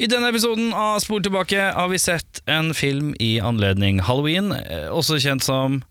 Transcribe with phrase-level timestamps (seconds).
[0.00, 4.88] I denne episoden av Spor tilbake har vi sett en film i anledning halloween, eh,
[4.88, 5.82] også kjent som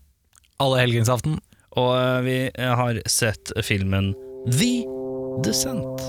[0.58, 1.38] Alle helgensaften.
[1.78, 4.10] Og eh, vi eh, har sett filmen
[4.50, 4.82] The
[5.46, 6.02] Descent.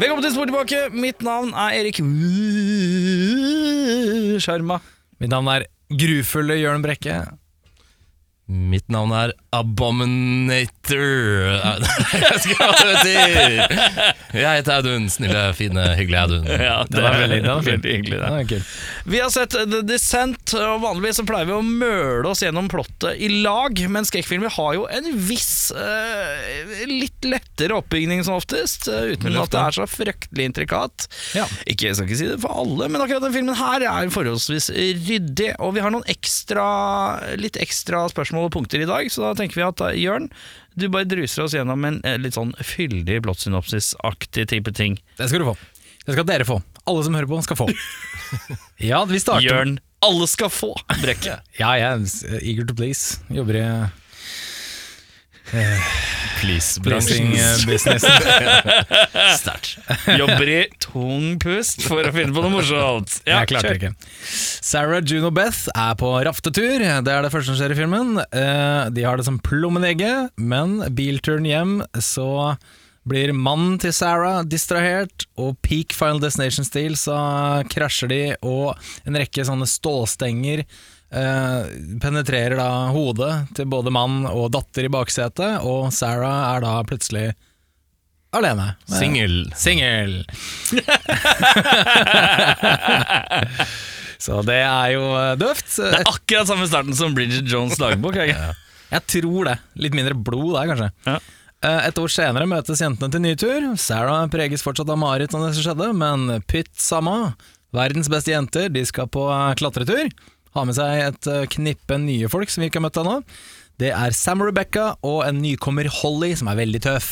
[0.00, 0.76] Velkommen til Spor tilbake.
[0.96, 2.00] Mitt navn er Erik
[4.42, 4.80] Sjarma.
[5.20, 7.20] Mitt navn er grufulle Jørn Brekke.
[8.50, 10.98] Mitt navn er Abominator.
[12.18, 13.60] Jeg skal betyr.
[14.34, 15.06] Jeg heter Audun.
[15.12, 16.48] Snille, fine, hyggelige Audun.
[16.50, 18.18] Ja, Det var veldig, det var veldig hyggelig.
[18.18, 18.30] Det.
[18.50, 18.72] Det er.
[19.14, 23.22] Vi har sett The Descent, og vanligvis så pleier vi å møle oss gjennom plottet
[23.22, 29.14] i lag, men skrekkfilmer har jo en viss uh, litt lettere oppbygning som oftest, eh,
[29.14, 31.06] uten at det er så fryktelig intrikat.
[31.38, 31.46] Ja.
[31.70, 34.72] Ikke, jeg skal ikke si det for alle, men akkurat denne filmen her er forholdsvis
[34.74, 36.66] ryddig, og vi har noen ekstra,
[37.38, 40.30] litt ekstra spørsmål og punkter i dag, så da tenker vi at eh, Jørn,
[40.78, 44.98] du bare druser oss gjennom en eh, litt sånn fyldig plottsynopsis-aktig type ting.
[45.20, 45.56] Det skal du få.
[46.06, 46.58] Det skal dere få.
[46.88, 47.70] Alle som hører på, skal få.
[48.80, 49.74] Ja, vi starter Jørn,
[50.06, 51.40] alle skal få brekke.
[51.60, 53.18] Ja, jeg er eager to please.
[53.28, 53.64] Jobber i
[56.40, 57.30] Please-bransjen.
[57.30, 58.04] pleasing eh, business.
[59.40, 59.78] Sterkt.
[60.18, 63.18] Jobber i tung pust for å finne på noe morsomt.
[63.28, 63.78] Ja, jeg klarte kjør.
[63.80, 63.92] ikke.
[64.64, 66.78] Sarah Juno Beth er på raftetur.
[66.80, 68.14] Det er det første som skjer i filmen.
[68.24, 72.54] Eh, De har det som plommenegget, men bilturen hjem så
[73.10, 77.16] blir mannen til Sarah distrahert, og peak Final Destination-stil så
[77.72, 78.76] krasjer de, og
[79.08, 80.68] en rekke sånne stålstenger eh,
[81.10, 87.32] penetrerer da hodet til både mann og datter i baksetet, og Sarah er da plutselig
[88.36, 88.68] alene.
[88.86, 89.40] Singel.
[89.58, 90.20] Singel.
[94.20, 95.70] Så det er jo eh, døvt.
[95.80, 98.18] Det er akkurat samme starten som Bridget Jones' dagbok.
[98.20, 98.34] Jeg.
[98.90, 99.54] Jeg tror det.
[99.80, 100.90] Litt mindre blod der, kanskje.
[101.08, 101.14] Ja.
[101.64, 103.70] Eh, Et år senere møtes jentene til ny tur.
[103.80, 107.32] Sarah preges fortsatt av mareritt om det som skjedde, men pytt samma.
[107.72, 110.12] Verdens beste jenter de skal på eh, klatretur.
[110.56, 113.18] Har med seg et eh, knippe nye folk som vi ikke har møtt ennå.
[113.80, 117.10] Det er Sam Rebecca og en nykommer Holly, som er veldig tøff.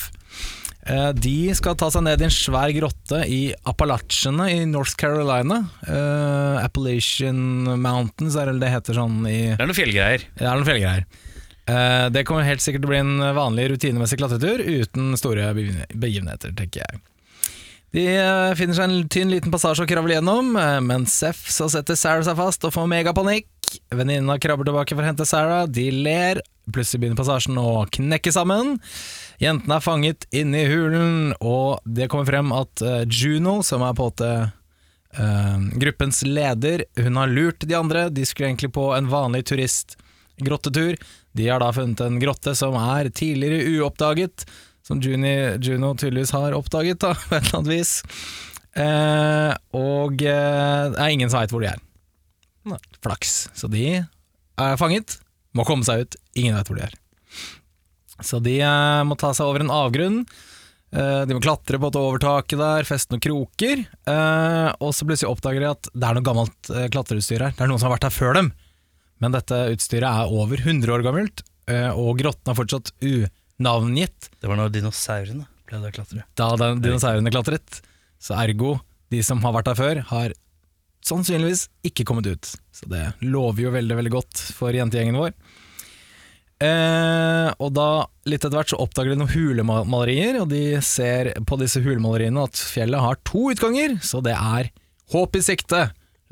[0.88, 5.62] Eh, De skal ta seg ned i en svær grotte i Appalachiene i North Carolina.
[5.86, 7.40] Uh, Appalachian
[7.80, 10.26] Mountains er det det heter sånn i Det er noen fjellgreier.
[10.38, 11.06] det er noen fjellgreier.
[11.68, 16.54] Uh, det kommer helt sikkert til å bli en vanlig rutinemessig klatretur uten store begivenheter,
[16.56, 17.00] tenker jeg.
[17.94, 21.70] De eh, finner seg en tynn liten passasje å kravle gjennom, eh, men Seff så
[21.72, 23.48] setter Sarah seg fast og får megapanikk.
[23.92, 26.40] Venninna krabber tilbake for å hente Sarah, de ler,
[26.72, 28.76] plutselig begynner passasjen å knekke sammen.
[29.40, 33.96] Jentene er fanget inne i hulen, og det kommer frem at eh, Juno, som er
[33.96, 38.08] på åte eh, gruppens leder, hun har lurt de andre.
[38.12, 41.00] De skulle egentlig på en vanlig turistgrottetur.
[41.38, 44.44] De har da funnet en grotte som er tidligere uoppdaget,
[44.88, 47.94] som Juni, Juno tydeligvis har oppdaget, da, på et eller annet vis.
[48.78, 51.82] Eh, og eh, det er ingen som veit hvor de er.
[53.04, 53.48] Flaks.
[53.56, 55.18] Så de er fanget,
[55.56, 56.96] må komme seg ut, ingen veit hvor de er.
[58.24, 60.22] Så de eh, må ta seg over en avgrunn.
[60.88, 63.84] Eh, de må klatre på et overtaket der, feste noen kroker.
[63.84, 67.54] eh, og så plutselig oppdager de at det er noe gammelt uh, klatreutstyr her.
[67.54, 68.50] Det er noen som har vært her før dem.
[69.22, 72.92] Men dette utstyret er over 100 år gammelt, eh, og grotten er fortsatt
[73.58, 76.24] unavngitt Det var når dinosaurene pleide å klatre.
[76.38, 77.80] da den dinosaurene klatret.
[78.18, 78.78] Så ergo,
[79.12, 80.32] de som har vært der før, har
[81.04, 82.48] sannsynligvis ikke kommet ut.
[82.72, 85.34] Så det lover jo veldig, veldig godt for jentegjengen vår.
[86.58, 91.58] Eh, og da, litt etter hvert, så oppdager de noen hulemalerier, og de ser på
[91.60, 94.72] disse hulemaleriene at fjellet har to utganger, så det er
[95.14, 95.84] håp i sikte.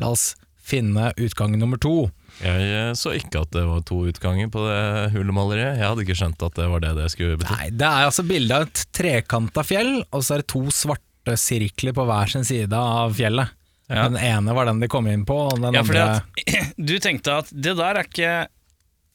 [0.02, 2.08] La oss finne utgang nummer to.
[2.42, 4.80] Jeg eh, så ikke at det var to utganger på det
[5.14, 5.78] hulemaleriet.
[5.80, 7.52] Jeg hadde ikke skjønt at det var det det skulle bety.
[7.56, 11.36] Nei, det er altså bilde av et trekanta fjell, og så er det to svarte
[11.40, 13.54] sirkler på hver sin side av fjellet.
[13.88, 14.08] Ja.
[14.10, 17.40] Den ene var den de kom inn på, og den Ja, andre at du tenkte
[17.42, 18.32] at det der er ikke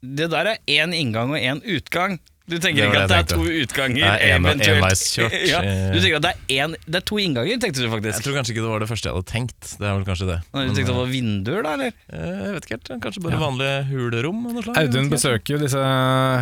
[0.01, 2.15] Det der er én inngang og én utgang.
[2.51, 4.81] Du tenker ikke at det er to utganger, Det er en- eventuelt.
[4.83, 5.35] enveiskjørt.
[5.51, 8.17] Ja, du tenker at det er, en, det er to innganger, tenkte du faktisk.
[8.19, 9.69] Jeg tror kanskje ikke det var det første jeg hadde tenkt.
[9.79, 10.37] Det er vel kanskje det.
[10.51, 11.95] Nei, Du tenkte det var vinduer, da, eller?
[12.11, 12.91] Eh, Jeg vet ikke helt.
[13.07, 14.77] Kanskje bare vanlige av noe slag.
[14.83, 15.81] Audun besøker jo disse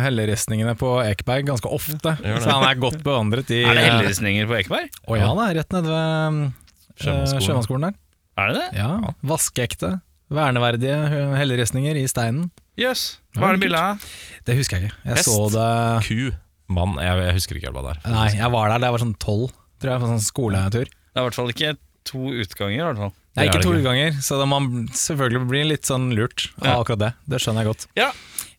[0.04, 4.58] helleristningene på Ekeberg ganske ofte, så han er godt bevandret i Er det helleristninger på
[4.60, 4.90] Ekeberg?
[5.06, 6.52] Å ja da, rett nede ved eh,
[7.00, 7.44] Sjømannsskolen.
[7.46, 7.98] Sjømannsskolen der.
[8.40, 8.68] Er det det?
[8.80, 9.90] Ja, Vaskeekte,
[10.32, 10.96] verneverdige
[11.38, 12.50] helleristninger i steinen.
[12.78, 13.18] Jøss.
[13.36, 14.04] Hva er det bildet av?
[14.46, 14.96] Det husker jeg ikke.
[15.04, 15.28] Jeg Hest.
[15.28, 16.30] så det Ku.
[16.70, 16.94] Mann.
[17.02, 18.10] Jeg, jeg husker ikke helt hva det er.
[18.14, 19.50] Nei, jeg var der da jeg var sånn tolv,
[19.82, 20.86] tror jeg, på sånn skoletur.
[20.90, 21.72] Det er i hvert fall ikke
[22.10, 23.14] to utganger, i hvert fall.
[23.38, 26.76] Nei, ikke to utganger, så da man selvfølgelig blir litt sånn lurt av Ja.
[26.82, 27.10] akkurat det.
[27.30, 27.86] Det skjønner jeg godt.
[27.98, 28.10] Ja.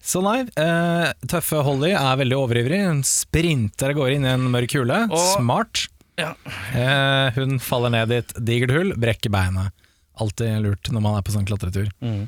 [0.02, 2.80] Så nei, eh, tøffe Holly er veldig overivrig.
[2.88, 5.08] Hun sprinter av gårde inn i en mørk hule.
[5.12, 5.88] Og- Smart.
[6.18, 6.34] Ja.
[6.76, 9.72] Eh, hun faller ned i et digert hull, brekker beinet.
[10.20, 11.90] Alltid lurt når man er på sånn klatretur.
[12.02, 12.28] Mm.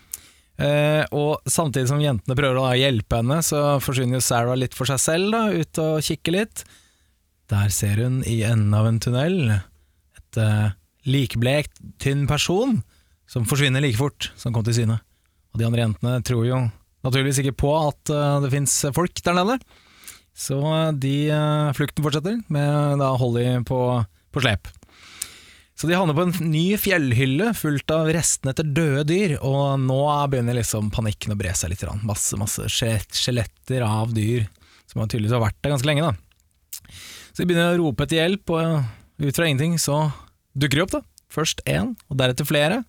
[0.63, 4.89] Eh, og samtidig som jentene prøver å hjelpe henne, så forsvinner jo Sarah litt for
[4.89, 6.63] seg selv, da, ut og kikker litt.
[7.51, 10.75] Der ser hun i enden av en tunnel et eh,
[11.09, 12.79] likblekt, tynn person
[13.29, 14.99] som forsvinner like fort som kom til syne.
[15.53, 16.61] Og de andre jentene tror jo
[17.03, 19.57] naturligvis ikke på at uh, det fins folk der nede.
[20.33, 20.57] Så
[20.97, 23.79] de, uh, flukten fortsetter, med da Holly på,
[24.33, 24.71] på slep.
[25.73, 30.01] Så de havner på en ny fjellhylle fullt av restene etter døde dyr, og nå
[30.29, 31.85] begynner liksom panikken å bre seg litt.
[32.05, 34.45] Masse, masse skjeletter av dyr
[34.89, 36.11] som tydeligvis har vært der ganske lenge.
[36.11, 36.91] da.
[37.33, 40.05] Så de begynner å rope etter hjelp, og ut fra ingenting så
[40.53, 40.93] dukker de opp.
[40.99, 41.01] da.
[41.33, 42.83] Først én, og deretter flere.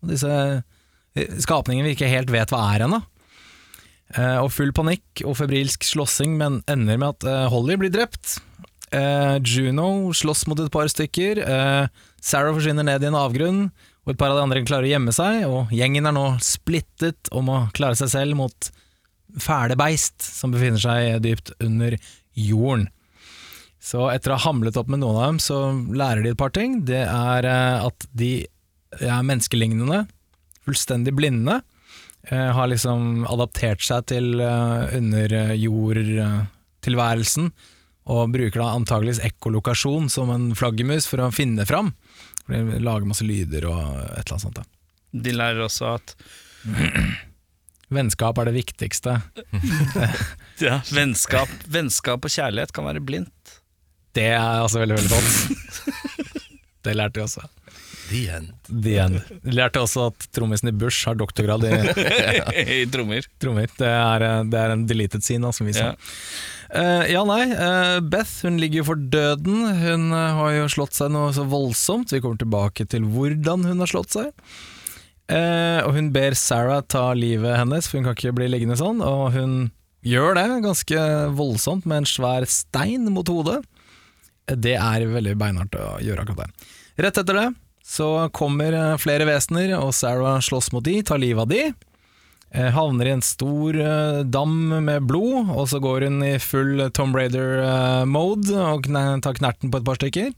[0.00, 3.00] Og disse eh, skapningene vi ikke helt vet hva er ennå.
[4.14, 8.38] Eh, og full panikk og febrilsk slåssing, men ender med at eh, Holly blir drept.
[9.46, 11.38] Juno slåss mot et par stykker.
[11.44, 13.60] Eh, Sarah forsvinner ned i en avgrunn,
[14.04, 15.32] og et par av de andre klarer å gjemme seg.
[15.48, 18.58] Og gjengen er nå splittet om å klare seg selv mot
[19.40, 21.90] fæle beist som befinner seg dypt under
[22.34, 22.88] jorden.
[23.80, 25.56] Så etter å ha hamlet opp med noen av dem, så
[25.96, 26.84] lærer de et par ting.
[26.84, 28.46] Det er eh, at de
[29.00, 30.06] er menneskelignende,
[30.66, 31.62] fullstendig blinde.
[32.28, 37.50] eh, Har liksom adaptert seg til eh, underjordtilværelsen,
[38.10, 41.92] og bruker da antageligvis ekkolokasjon som en flaggermus for å finne fram.
[42.46, 44.60] For de lager masse lyder og et eller annet sånt.
[44.60, 44.64] Da.
[45.26, 46.14] De lærer også at
[47.90, 49.16] Vennskap er det viktigste.
[50.62, 53.56] ja, vennskap, vennskap og kjærlighet kan være blindt.
[54.14, 55.96] Det er altså veldig, veldig godt.
[56.86, 57.42] Det lærte vi også.
[58.10, 58.52] The end.
[58.70, 59.18] The end.
[59.44, 61.74] Vi lærte også at trommisen i Bush har doktorgrad i
[62.80, 63.26] I trommer.
[63.42, 63.68] trommer.
[63.76, 65.90] Det er, det er en deleted scene, som vi sa.
[65.90, 65.98] Ja.
[66.70, 67.50] Eh, ja, nei.
[67.50, 69.64] Uh, Beth hun ligger for døden.
[69.80, 72.12] Hun uh, har jo slått seg noe så voldsomt.
[72.14, 74.30] Vi kommer tilbake til hvordan hun har slått seg.
[75.30, 78.98] Og hun ber Sarah ta livet hennes, for hun kan ikke bli liggende sånn.
[78.98, 79.52] Og hun
[80.02, 81.04] gjør det ganske
[81.38, 83.60] voldsomt med en svær stein mot hodet.
[84.50, 86.72] Det er veldig beinhardt å gjøre akkurat det.
[87.06, 87.46] Rett etter det
[87.86, 91.62] så kommer flere vesener, og Sarah slåss mot de, tar livet av de.
[92.50, 96.82] Eh, havner i en stor eh, dam med blod, og så går hun i full
[96.96, 100.32] Tom Raider-mode og tar knerten på et par stykker.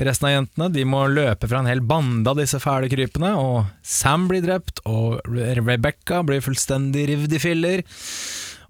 [0.00, 3.68] Resten av jentene de må løpe fra en hel bande av disse fæle krypene, og
[3.84, 7.84] Sam blir drept, og Rebecca blir fullstendig rivd i filler.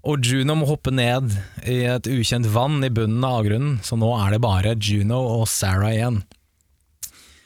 [0.03, 1.31] Og Juno må hoppe ned
[1.63, 5.47] i et ukjent vann i bunnen av avgrunnen, så nå er det bare Juno og
[5.47, 6.25] Sarah igjen.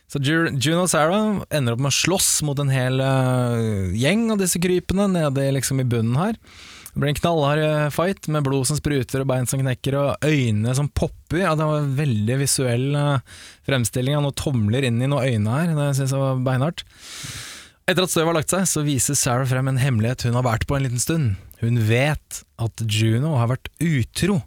[0.07, 4.39] Så June og Sarah ender opp med å slåss mot en hel eh, gjeng av
[4.39, 6.37] disse krypene nede liksom i bunnen her.
[6.93, 10.23] Det blir en knallhard eh, fight med blod som spruter og bein som knekker og
[10.25, 11.41] øyne som popper.
[11.43, 13.35] Ja, det var en veldig visuell eh,
[13.67, 15.73] fremstilling av noen tomler inn i noen øyne her.
[15.75, 16.85] Det synes jeg var beinhardt.
[17.87, 20.65] Etter at støvet har lagt seg, så viser Sarah frem en hemmelighet hun har vært
[20.71, 21.35] på en liten stund.
[21.59, 24.39] Hun vet at Juno har vært utro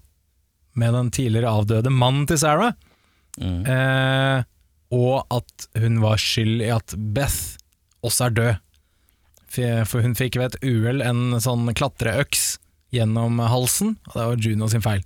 [0.80, 2.72] med den tidligere avdøde mannen til Sarah.
[3.36, 3.62] Mm.
[3.68, 4.48] Eh,
[4.94, 7.56] og at hun var skyld i at Beth
[8.06, 8.66] også er død.
[9.50, 12.52] For hun fikk ved et uhell en sånn klatreøks
[12.94, 15.02] gjennom halsen, og det var Juno sin feil.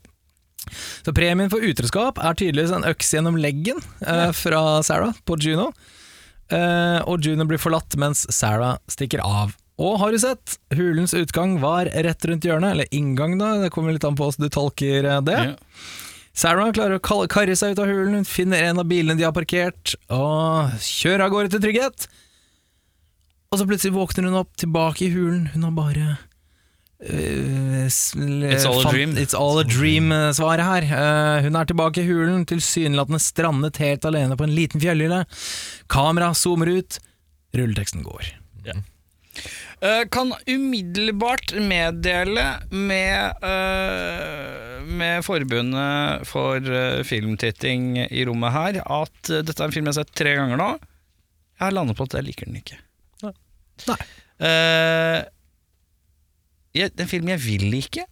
[1.05, 5.71] Så premien for utroskap er tydeligvis en øks gjennom leggen eh, fra Sarah på Juno.
[6.49, 9.53] Eh, og Juno blir forlatt mens Sarah stikker av.
[9.81, 10.57] Og har du sett?
[10.77, 14.47] Hulens utgang var rett rundt hjørnet, eller inngang da, det kommer litt an på hvordan
[14.47, 15.41] du tolker eh, det.
[15.51, 15.55] Ja.
[16.35, 19.35] Sarah klarer å karre seg ut av hulen, hun finner en av bilene de har
[19.37, 22.07] parkert, og kjører av gårde til trygghet.
[23.55, 25.47] Og så plutselig våkner hun opp tilbake i hulen.
[25.55, 26.07] Hun har bare
[27.05, 29.17] Uh, It's all a dream.
[29.19, 30.87] It's all a dream-svaret her.
[30.89, 35.25] Uh, hun er tilbake i hulen, tilsynelatende strandet helt alene på en liten fjellhylle.
[35.93, 36.97] Kamera zoomer ut,
[37.53, 38.31] rulleteksten går.
[38.65, 38.81] Eh,
[40.09, 49.45] kan umiddelbart meddele med, eh, med Forbundet for eh, filmtitting i rommet her at eh,
[49.45, 50.71] dette er en film jeg har sett tre ganger nå.
[51.59, 52.81] Jeg har landet på at jeg liker den ikke.
[53.89, 54.01] Nei.
[54.39, 55.21] Uh,
[56.75, 58.05] jeg, det er en film jeg vil like,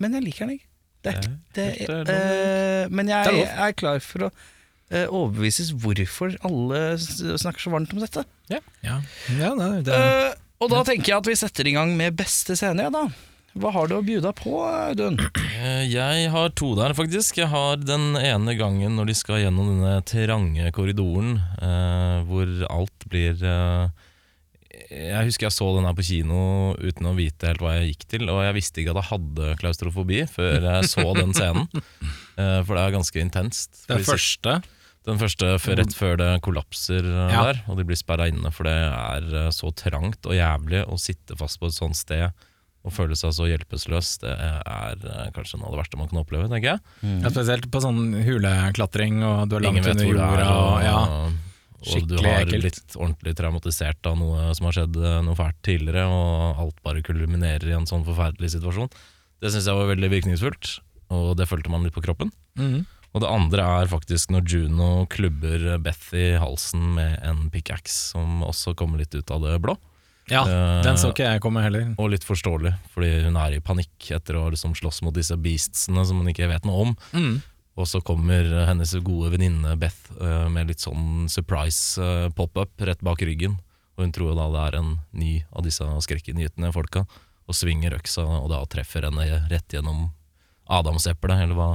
[0.00, 0.70] men jeg liker den ikke.
[1.04, 5.74] Det er, det, er eh, men jeg, er jeg er klar for å uh, overbevises
[5.76, 8.24] hvorfor alle snakker så varmt om dette.
[8.52, 10.32] Ja, ja nei, det, Eh,
[10.62, 13.06] og da tenker jeg at vi setter i gang med beste scene, ja, da.
[13.54, 15.18] Hva har du å bjuda på, Audun?
[15.60, 17.36] Eh, Jeg har to der, faktisk.
[17.38, 23.06] Jeg har den ene gangen når de skal gjennom denne trange korridoren, eh, hvor alt
[23.12, 23.86] blir eh,
[24.90, 26.40] Jeg husker jeg så den her på kino
[26.82, 29.54] uten å vite helt hva jeg gikk til, og jeg visste ikke at jeg hadde
[29.62, 31.70] klaustrofobi før jeg så den scenen.
[32.34, 33.84] Eh, for det er ganske intenst.
[33.86, 34.56] Den første.
[35.04, 37.42] Den første rett før det kollapser eh, Ja.
[37.50, 38.48] der, og de blir sperra inne.
[38.54, 42.30] For det er eh, så trangt og jævlig å sitte fast på et sånt sted
[42.84, 44.18] og føle seg så hjelpeløs.
[44.20, 46.80] Det er eh, kanskje noe av det verste man kan oppleve, tenker jeg.
[47.24, 50.44] Ja, spesielt på sånn huleklatring, og du er langt Ingen vet under hvor det jorda.
[50.44, 50.98] er, og, ja.
[52.00, 52.64] og du har ekkelt.
[52.64, 57.68] blitt ordentlig traumatisert av noe som har skjedd noe fælt tidligere, og alt bare kulminerer
[57.72, 58.92] i en sånn forferdelig situasjon.
[59.40, 60.74] Det syns jeg var veldig virkningsfullt,
[61.12, 62.32] og det følte man litt på kroppen.
[62.60, 62.84] Mhm.
[63.14, 68.42] Og det andre er faktisk når Juno klubber Beth i halsen med en pickaxe, som
[68.42, 69.76] også kommer litt ut av det blå.
[70.32, 71.92] ja, uh, den så ikke jeg komme heller.
[72.00, 76.02] Og litt forståelig, fordi hun er i panikk etter å liksom slåss mot disse beastsene
[76.08, 76.96] som hun ikke vet noe om.
[77.14, 77.36] Mm.
[77.74, 82.82] Og så kommer eh, hennes gode venninne Beth uh, med litt sånn surprise uh, pop-up
[82.86, 83.56] rett bak ryggen.
[83.94, 87.04] Og hun tror jo da det er en ny av disse skrekkinngytende folka,
[87.46, 90.08] og svinger øksa og da treffer henne rett gjennom
[90.70, 91.68] adamseplet, eller hva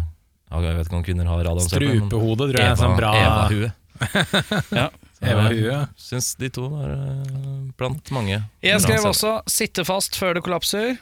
[0.49, 1.85] Jeg vet ikke om kvinner har adamseple.
[1.87, 2.71] men Strupehode, tror jeg.
[2.71, 3.69] Eva, sånn bra Eva-hue.
[4.79, 4.87] Ja.
[5.19, 5.67] Eva-hue.
[5.67, 8.39] jeg Syns de to var eh, blant mange.
[8.63, 10.97] Jeg skrev også 'sitte fast før det kollapser'.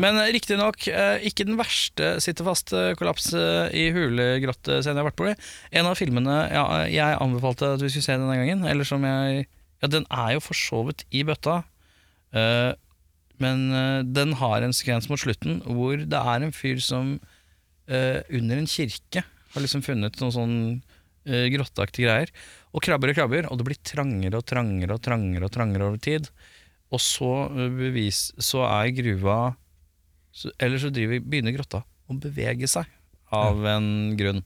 [0.00, 3.32] Men riktignok eh, ikke den verste sitte fast-kollaps
[3.74, 5.32] i hulegrottescenen jeg har vært på.
[5.74, 9.48] En av filmene ja, jeg anbefalte at vi skulle se denne gangen, eller som jeg
[9.80, 11.62] Ja, den er jo for så vidt i bøtta,
[12.36, 12.72] eh,
[13.40, 17.14] men eh, den har en sekvens mot slutten hvor det er en fyr som
[17.90, 20.56] eh, under en kirke har liksom funnet noen sånn
[21.26, 22.32] uh, grotteaktige greier,
[22.70, 26.02] og krabber og krabber, og det blir trangere og trangere og trangere og trangere over
[26.02, 26.30] tid.
[26.94, 29.56] Og så, eh, bevis, så er gruva
[30.34, 32.86] så, Eller så driver, begynner grotta å bevege seg
[33.34, 34.44] av en grunn.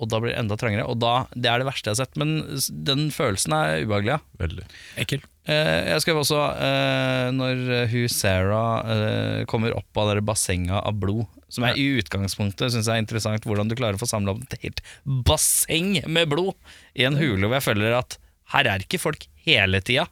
[0.00, 0.86] Og da blir det enda trangere.
[0.88, 2.40] Og da, Det er det verste jeg har sett, men
[2.84, 4.16] den følelsen er ubehagelig.
[4.16, 4.20] Ja.
[4.40, 4.66] Veldig.
[5.00, 5.24] Ekkel.
[5.48, 10.98] Eh, jeg skrev også eh, når hun Sarah eh, kommer opp av det bassenget av
[11.00, 11.24] blod.
[11.50, 14.60] Som jeg i utgangspunktet syns er interessant, hvordan du klarer å få samla opp et
[14.66, 16.54] helt basseng med blod
[16.94, 18.20] i en hule hvor jeg føler at
[18.54, 20.06] her er ikke folk hele tida.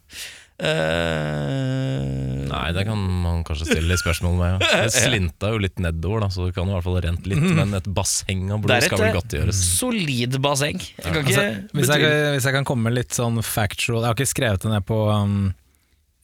[0.58, 4.62] Eh, Nei, det kan man kanskje stille litt spørsmål med.
[4.68, 4.80] Ja.
[4.88, 7.44] Det slinta jo litt nedover, da, så det kan i hvert fall rent litt.
[7.58, 9.60] Men et basseng av blod skal vel et godt gjøres.
[9.78, 10.80] solid basseng.
[10.80, 11.44] Jeg kan ikke Altså,
[11.78, 14.86] hvis, jeg, hvis jeg kan komme litt sånn factual Jeg har ikke skrevet det ned
[14.88, 15.38] på um,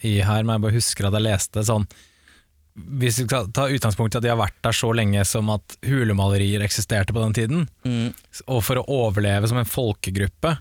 [0.04, 1.86] i her, men jeg bare husker at jeg leste sånn
[3.00, 5.76] Hvis vi skal ta utgangspunkt i at de har vært der så lenge som at
[5.86, 8.10] hulemalerier eksisterte på den tiden, Mm.
[8.50, 10.56] og for å overleve som en folkegruppe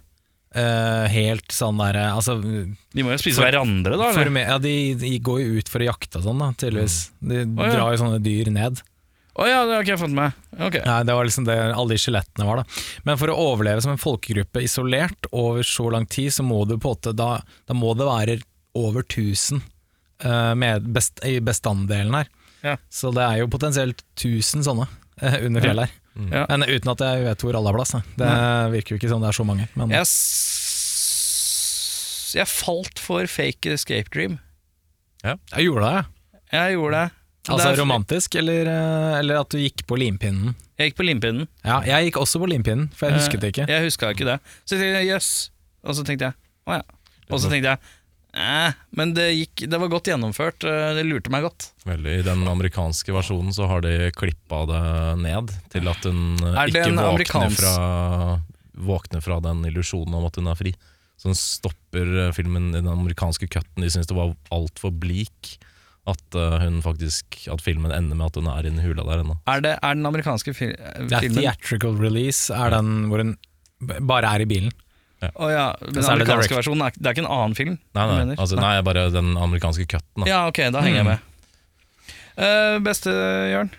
[0.56, 4.10] eh, Helt sånn derre altså, De må jo spise For- hverandre, da.
[4.16, 6.98] for, ja, de, de går jo ut for å jakte og sånn, da, tydeligvis.
[7.20, 7.76] De oh, ja.
[7.76, 8.82] drar jo sånne dyr ned.
[9.34, 10.42] Å ja, det har ikke jeg fått med.
[10.60, 10.84] okay.
[10.86, 12.82] Nei, det var liksom det alle de skjelettene var, da.
[13.08, 16.76] Men for å overleve som en folkegruppe isolert over så lang tid, så må du
[16.78, 18.38] på åtte, Da, da må det være
[18.78, 19.64] over 1000
[20.26, 22.30] uh, med best, i bestanddelen her.
[22.62, 22.78] Ja.
[22.94, 26.00] Så det er jo potensielt 1000 sånne uh, under fjellet her.
[26.30, 26.44] Ja.
[26.50, 27.94] Men uten at jeg vet hvor alle har plass.
[28.20, 28.30] Det
[28.76, 29.66] virker jo ikke som det er så mange.
[29.80, 30.06] Men Jeg,
[32.38, 34.40] jeg falt for fake escape dream.
[35.24, 36.04] jeg gjorde det, ja.
[36.54, 37.12] Jeg gjorde det.
[37.50, 40.54] Altså Det romantisk, eller, eh, eller at du gikk på limpinnen?
[40.80, 41.48] Jeg gikk på limpinnen.
[41.66, 43.66] Ja, jeg gikk også på limpinnen, for jeg husket det ikke.
[43.68, 44.38] Eh, Jeg huska ikke det.
[44.66, 45.32] Så jeg tenkte jøss.
[45.84, 46.34] Og så tenkte jeg
[46.68, 46.84] å ja.
[47.30, 47.80] Og så tenkte jeg
[48.34, 50.64] eh, men det, gikk, det var godt gjennomført.
[50.68, 51.72] eh, Det lurte meg godt.
[51.86, 52.16] Veldig.
[52.20, 54.84] I den amerikanske versjonen så har de klippa det
[55.24, 58.42] ned til at hun eh, ikke våkner amerikansk- fra,
[58.74, 60.74] våkner fra den illusjonen om at hun er fri.
[61.18, 63.84] Så hun stopper eh, filmen i den amerikanske cutten.
[63.86, 65.58] De syns det var altfor bleak.
[66.04, 69.38] At, hun faktisk, at filmen ender med at hun er inni hula der ennå.
[69.48, 71.08] Er det er den amerikanske filmen?
[71.08, 73.38] Det er theatrical release, er den hvor hun
[74.04, 74.74] bare er i bilen.
[75.32, 76.58] Ja, Den er det amerikanske direct.
[76.60, 77.78] versjonen er, det er ikke en annen film?
[77.96, 78.36] Nei, du nei, mener?
[78.44, 80.24] altså, nei, bare den amerikanske cutten.
[80.24, 80.30] Da.
[80.30, 81.30] Ja, ok, da henger jeg med.
[82.36, 83.14] Eh, beste,
[83.54, 83.70] Jørn?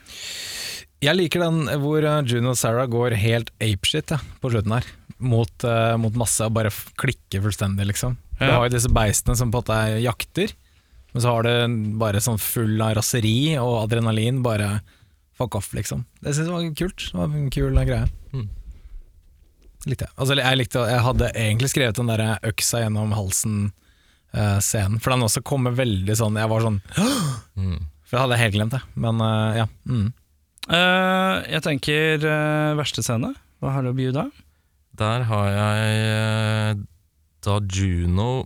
[1.05, 4.87] Jeg liker den hvor uh, June og Sarah går helt apeshit ja, på slutten her.
[5.25, 8.17] Mot, eh, mot masse og bare f- klikker fullstendig, liksom.
[8.39, 8.57] Du Ja.
[8.59, 10.53] har jo disse beistene som på en måte er jakter,
[11.13, 14.41] men så har du bare sånn full av raseri og adrenalin.
[14.43, 14.81] Bare
[15.39, 16.05] fuck off, liksom.
[16.23, 17.05] Det synes jeg var kult.
[17.13, 18.09] Det var en kul greie.
[19.85, 20.15] Likte jeg.
[20.17, 25.43] Altså, jeg, likte, jeg hadde egentlig skrevet den der øksa gjennom halsen-scenen, for den også
[25.45, 26.81] kommer veldig sånn Jeg var sånn
[27.61, 27.81] Mm.
[28.05, 28.81] For det hadde jeg helt glemt, det.
[29.01, 29.67] Men uh, ja.
[29.89, 30.09] Mm.
[30.69, 33.33] Uh, jeg tenker eh, verste scene.
[33.61, 34.27] Hva har du å bjuda?
[34.95, 36.83] Der har jeg eh,
[37.45, 38.45] da Juno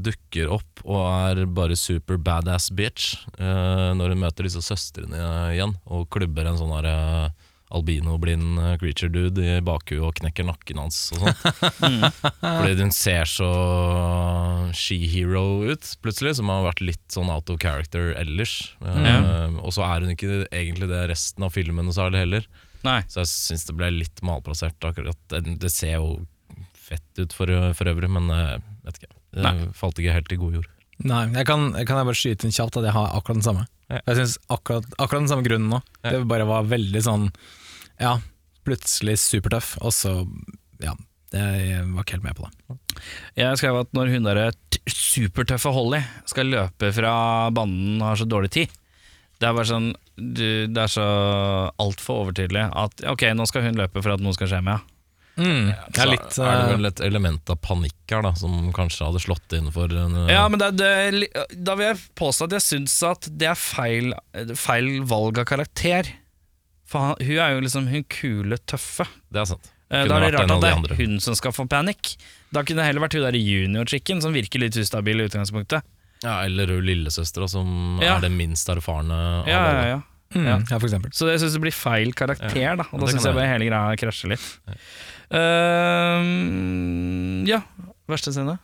[0.00, 5.20] dukker opp og er bare super badass bitch eh, når hun møter disse søstrene
[5.52, 6.94] igjen og klubber en sånn herre
[7.26, 12.08] eh, albino-blind eh, creature dude i bakhuet og knekker nakken hans og sånn.
[12.42, 13.50] Fordi hun ser så
[14.76, 18.56] she-hero ut, plutselig, som har vært litt sånn out of character ellers.
[18.82, 22.50] Eh, Og så er hun ikke egentlig det resten av filmen noe særlig heller.
[22.86, 23.00] Nei.
[23.12, 24.78] Så jeg syns det ble litt malplassert.
[24.88, 26.20] akkurat Det, det ser jo
[26.74, 29.12] fett ut for, for øvrig, men jeg vet ikke.
[29.30, 29.56] Det Nei.
[29.78, 30.70] falt ikke helt i god jord.
[31.00, 33.62] Nei, jeg kan, kan jeg bare skyte inn kjapt at jeg har akkurat den samme.
[33.90, 34.00] Ja.
[34.10, 35.78] Jeg synes akkurat, akkurat den samme grunnen nå.
[36.04, 36.10] Ja.
[36.16, 37.28] Det bare var veldig sånn
[38.00, 38.16] Ja,
[38.66, 40.16] plutselig supertøff, og så
[40.80, 40.94] Ja,
[41.30, 42.78] jeg var ikke helt med på det.
[43.38, 44.50] Jeg skrev at når hun derre
[44.90, 47.14] supertøffe Holly skal løpe fra
[47.54, 48.72] banden og har så dårlig tid
[49.38, 51.06] Det er bare sånn du, Det er så
[51.80, 54.96] altfor overtydelig at ok, nå skal hun løpe for at noe skal skje med henne.
[55.40, 58.32] Mm, det Så er litt er det eh, vel et element av panikk her, da,
[58.36, 62.00] som kanskje hadde slått inn for en eh, Ja, men det, det, Da vil jeg
[62.18, 64.12] påstå at jeg syns at det er feil,
[64.58, 66.10] feil valg av karakter.
[66.90, 69.06] For han, hun er jo liksom hun kule, tøffe.
[69.30, 69.70] Det er sant.
[69.90, 72.16] Eh, Da er det rart at det er hun som skal få panikk.
[72.54, 75.86] Da kunne det heller vært hun der junior-chicken som virker litt ustabil i utgangspunktet.
[76.22, 78.16] Ja, eller hun lillesøstera, som Ja.
[78.18, 79.86] er det minst erfarne av Ja, ja, alle.
[79.88, 80.00] ja.
[80.34, 80.56] mm, ja.
[80.70, 81.10] ja, for eksempel.
[81.16, 82.84] Så jeg syns det blir feil karakter, da.
[82.92, 84.50] Og da syns jeg bare hele greia krasjer litt.
[85.30, 87.60] Uh, ja,
[88.10, 88.58] verste scene.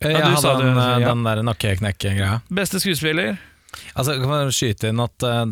[0.00, 1.08] Jeg Ja, du hadde sa den, eh, ja.
[1.12, 2.38] den der nakkeknekke-greia.
[2.56, 3.34] Beste skuespiller.
[3.94, 5.42] Altså, kan man skyte inn at eh,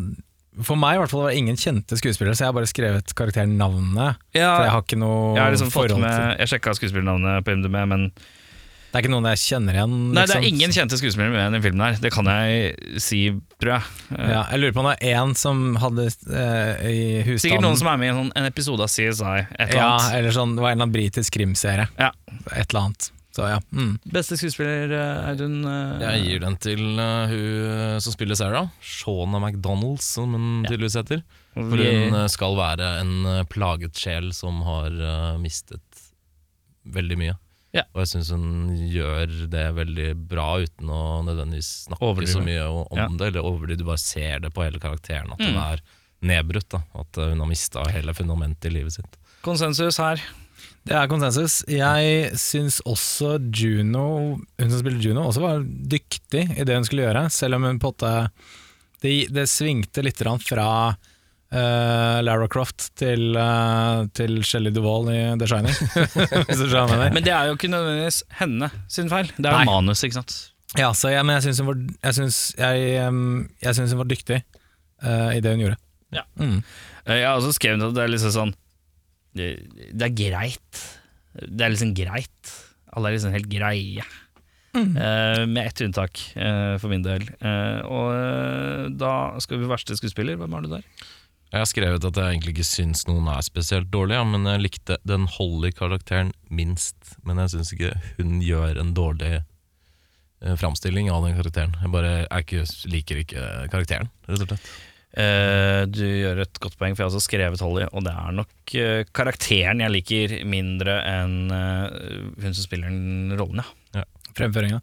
[0.65, 3.13] For meg i hvert fall var det ingen kjente skuespillere, så jeg har bare skrevet
[3.15, 4.19] karakternavnet.
[4.33, 7.45] For jeg har ikke noe jeg har liksom fått forhold med til Jeg sjekka skuespillernavnet
[7.45, 9.93] på IMDb, men Det er ikke noen jeg kjenner igjen.
[10.09, 10.47] Nei, det er liksom.
[10.49, 11.99] ingen kjente skuespillere med i den filmen her.
[12.01, 13.21] Det kan jeg si,
[13.61, 13.93] tror jeg.
[14.17, 17.79] Ja, jeg lurer på om det er én som hadde eh, i husstanden Sikkert noen
[17.79, 19.37] som er med i en, sånn, en episode av CSI.
[19.45, 21.85] Et eller Ja, eller sånn, det var en eller annen britisk krimserie.
[22.01, 22.09] Ja.
[22.57, 23.11] Et eller annet.
[23.39, 23.59] Så ja.
[23.71, 23.93] Mm.
[24.13, 25.57] Beste skuespiller, eh, Audun?
[25.65, 30.99] Uh, Jeg gir den til uh, hun som spiller Sarah, Shauna McDonalds, som hun tydeligvis
[30.99, 31.23] heter.
[31.55, 33.13] For hun uh, skal være en
[33.51, 34.91] plaget sjel som har
[35.41, 35.81] mistet
[36.89, 37.35] veldig mye.
[37.75, 37.83] Ja.
[37.93, 38.45] Og jeg syns hun
[38.89, 42.31] gjør det veldig bra uten å nødvendigvis snakke Overdrive.
[42.33, 43.05] så mye om Ja.
[43.13, 43.27] det.
[43.29, 45.61] Eller overdrive, du bare ser det på hele karakteren, at hun Mm.
[45.73, 45.81] er
[46.25, 46.67] nedbrutt.
[46.73, 46.81] Da.
[46.97, 49.17] At hun har mista hele fundamentet i livet sitt.
[49.45, 50.17] Konsensus her.
[50.89, 51.59] Det er konsensus.
[51.69, 54.07] Jeg syns også Juno,
[54.39, 57.81] hun som spiller Juno, også var dyktig i det hun skulle gjøre, selv om hun
[57.81, 58.29] på en
[58.99, 60.97] Det, det svingte litt fra
[61.49, 65.73] Uh, Lara Croft til, uh, til Shelley Duvall i The Shining.
[67.15, 69.31] Men det er jo ikke nødvendigvis henne sin feil.
[69.33, 69.63] Det er Nei.
[69.65, 70.35] jo manus, ikke sant.
[70.77, 71.87] Ja, så jeg, men jeg syns hun,
[73.65, 74.43] syns hun var dyktig
[75.01, 75.79] uh, i det hun gjorde.
[76.13, 76.27] Ja.
[76.37, 76.59] Mm.
[77.09, 78.53] Jeg har også skrevet at det er liksom sånn
[79.39, 79.51] Det,
[79.95, 80.81] det er greit.
[81.39, 82.57] Det er liksom greit.
[82.93, 84.05] Alle er liksom helt greie.
[84.75, 87.25] Eh, med ett unntak, uh, for min del.
[87.41, 90.37] Uh, og da skal vi verste skuespiller.
[90.39, 90.85] Hvem har du der?
[91.49, 94.61] Jeg har skrevet at jeg egentlig ikke syns noen er spesielt dårlig, ja, men jeg
[94.61, 97.15] likte den Holly-karakteren minst.
[97.25, 99.39] Men jeg syns ikke hun gjør en dårlig
[100.39, 101.73] framstilling av den karakteren.
[101.81, 102.61] Jeg bare jeg ikke,
[102.93, 104.69] liker ikke karakteren, rett og slett.
[105.17, 108.35] Eh, du gjør et godt poeng, for jeg har også skrevet Holly, og det er
[108.37, 111.87] nok eh, karakteren jeg liker mindre enn eh,
[112.43, 113.63] hun som spiller den rollen,
[113.95, 114.05] ja.
[114.37, 114.77] Fremføringa.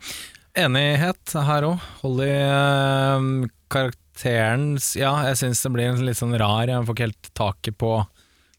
[0.57, 1.87] Enighet her òg.
[2.03, 3.31] Holly eh,
[3.73, 7.93] karakteren Ja, jeg syns det blir litt sånn rar Jeg får ikke helt taket på,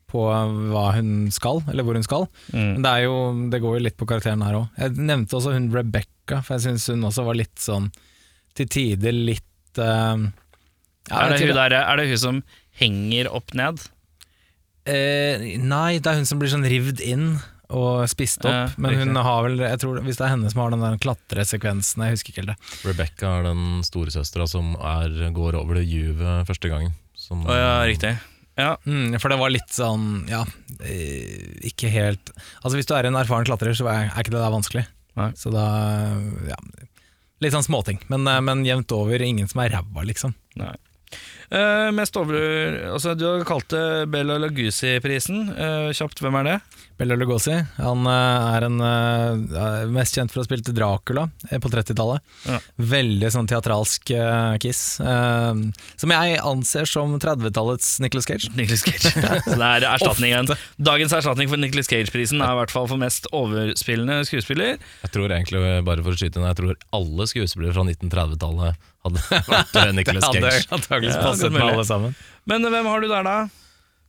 [0.07, 0.25] på
[0.71, 2.27] hva hun skal, eller hvor hun skal.
[2.53, 2.77] Mm.
[2.77, 3.15] Men det, er jo,
[3.51, 4.67] det går jo litt på karakteren her òg.
[4.79, 7.91] Jeg nevnte også hun Rebecca, for jeg syns hun også var litt sånn
[8.57, 10.27] til tider litt eh,
[11.09, 12.41] ja, er, det hun der, er det hun som
[12.77, 13.83] henger opp ned?
[14.87, 18.53] Eh, nei, det er hun som blir sånn rivd inn og spist opp.
[18.53, 20.95] Ja, men hun har vel jeg tror, Hvis det er henne som har den der
[21.03, 22.71] klatresekvensen, jeg husker ikke helt det.
[22.87, 26.95] Rebecca er den storesøstera som er, går over det juvet første gangen.
[27.17, 28.13] Som, Å ja, riktig.
[28.57, 28.71] Ja.
[28.87, 30.39] Mm, for det var litt sånn Ja,
[30.81, 32.31] eh, ikke helt
[32.63, 34.85] Altså Hvis du er en erfaren klatrer, så er, er ikke det der vanskelig.
[35.19, 35.31] Nei.
[35.37, 35.65] Så da
[36.47, 36.57] Ja.
[37.43, 40.33] Litt sånn småting, men, eh, men jevnt over ingen som er ræva, liksom.
[40.57, 40.71] Nei.
[41.47, 42.35] Eh, mest over
[42.91, 45.47] altså, Du har kalt det Bella Lugosi-prisen.
[45.55, 46.55] Uh, kjapt, hvem er det?
[46.97, 48.81] Bella Lugosi han eh, er en,
[49.93, 51.27] mest kjent for å ha spilt Dracula
[51.61, 52.23] på 30-tallet.
[52.49, 52.57] Ja.
[52.95, 54.11] Veldig sånn teatralsk
[54.63, 54.81] kiss.
[54.97, 58.49] som jeg anser som 30-tallets Nicholas Cage.
[58.57, 59.13] Nicolas Cage.
[59.45, 60.49] Så det er erstatningen.
[60.81, 64.81] Dagens erstatning for Nicholas Cage-prisen er i hvert fall for mest overspillende skuespiller.
[65.05, 69.23] Jeg tror egentlig, bare for å skyte inn, jeg tror alle skuespillere fra 1930-tallet hadde
[69.53, 70.41] vært Nicholas Cage.
[70.43, 72.17] Det hadde antakeligvis Ja, passet med alle sammen.
[72.47, 73.37] Men eh, hvem har du der, da?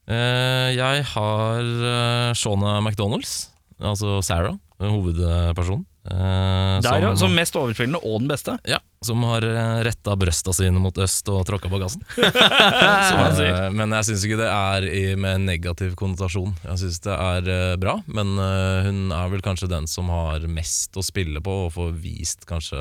[0.08, 3.36] Eh, jeg har uh, Shauna McDonalds,
[3.80, 5.84] altså Sarah, hovedpersonen.
[6.08, 8.54] Eh, Der, ja, som mest overspillende og den beste.
[8.64, 12.00] Ja, som har eh, retta brøsta sine mot øst og tråkka på gassen.
[12.16, 13.52] Som man sier.
[13.52, 16.54] Eh, men jeg syns ikke det er i, med negativ konnotasjon.
[16.64, 20.48] Jeg syns det er eh, bra, men eh, hun er vel kanskje den som har
[20.48, 22.80] mest å spille på, og får vist kanskje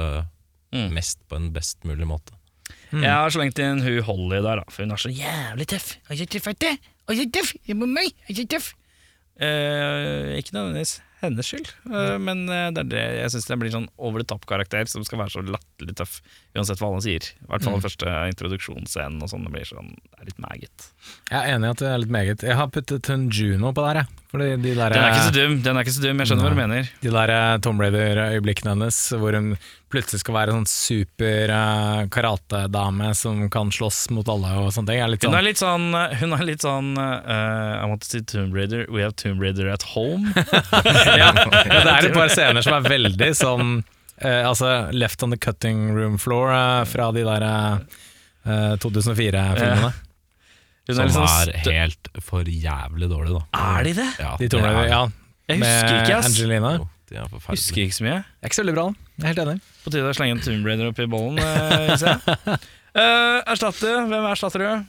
[0.78, 0.98] Mm.
[0.98, 2.38] mest på en best mulig måte.
[2.92, 5.96] Jeg har slengt inn hun Holly der, da, for hun er så jævlig tøff.
[6.08, 6.48] Er så tøff?
[6.48, 7.56] Er så tøff?
[7.68, 8.74] Jeg må meg, er så tøff.
[9.38, 13.74] Eh, ikke nødvendigvis hennes skyld, eh, men eh, det er det jeg syns det blir
[13.74, 16.20] sånn over the top-karakter som skal være så latterlig tøff,
[16.58, 17.26] uansett hva han sier.
[17.42, 19.46] I hvert fall den første introduksjonsscenen og sånn.
[19.48, 20.88] Det blir sånn, det er litt meget.
[21.32, 22.46] Jeg er enig i at det er litt meget.
[22.50, 24.27] Jeg har puttet hun Juno på der, jeg.
[24.28, 26.52] De der, Den er ikke så dum, den er ikke så dum, jeg skjønner hva
[26.52, 26.88] du mener.
[27.00, 29.54] De der eh, Tom Raider-øyeblikkene hennes, hvor hun
[29.88, 35.00] plutselig skal være sånn super eh, karatedame som kan slåss mot alle og sånne ting.
[35.00, 35.88] Er Hun sånn, er litt sånn,
[36.20, 39.72] hun er litt sånn uh, I want to see Tomb Raider, we have Tomb Raider
[39.72, 40.28] at home.
[41.22, 45.40] ja, det er et par scener som er veldig sånn uh, Altså Left on the
[45.40, 49.94] cutting room floor eh, fra de der eh, 2004-filmene.
[50.88, 53.42] Hun er, som sånn er helt for jævlig dårlig, da.
[53.78, 54.08] er de det?
[54.20, 55.02] Ja, De det er- ja.
[55.48, 56.28] Jeg husker med ikke, ass.
[56.32, 56.72] Angelina.
[56.78, 58.18] Jo, de er Husker ikke så mye.
[58.18, 58.88] Jeg er ikke så veldig bra.
[59.18, 59.62] Jeg er helt enig.
[59.84, 62.58] På tide å slenge en Tomb Raider opp i bollen, eh.
[62.98, 64.86] Eh, erstatte, hvem erstatter du?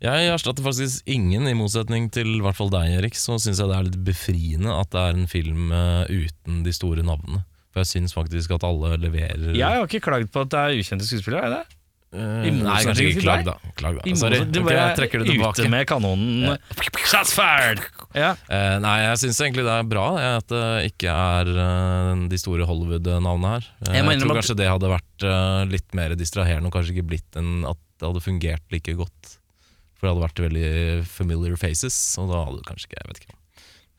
[0.00, 3.16] Jeg erstatter faktisk ingen, i motsetning til i hvert fall deg, Erik.
[3.18, 6.72] Så syns jeg det er litt befriende at det er en film uh, uten de
[6.76, 7.42] store navnene.
[7.74, 10.78] For jeg syns faktisk at alle leverer Jeg har ikke klagd på at det er
[10.80, 11.76] ukjente skuespillere, er det?
[12.10, 13.52] Eh, I Nei, kanskje ikke klag, da.
[13.78, 14.14] Klag, da.
[14.18, 14.40] Sorry.
[14.50, 15.62] Du bare okay, trekker det tilbake.
[15.62, 16.56] ute med kanonen.
[17.06, 17.84] Shots fired!
[18.18, 18.32] Ja.
[18.50, 22.66] Uh, nei, jeg syns egentlig det er bra at det ikke er uh, de store
[22.66, 23.68] Hollywood-navnene her.
[23.86, 27.06] Eh, Jeg jeg, tror kanskje det hadde vært eh, litt mer distraherende og kanskje ikke
[27.12, 29.36] blitt enn at det hadde fungert like godt.
[30.00, 30.70] For det hadde vært veldig
[31.06, 33.36] familiar faces, og da hadde det kanskje ikke Jeg vet ikke.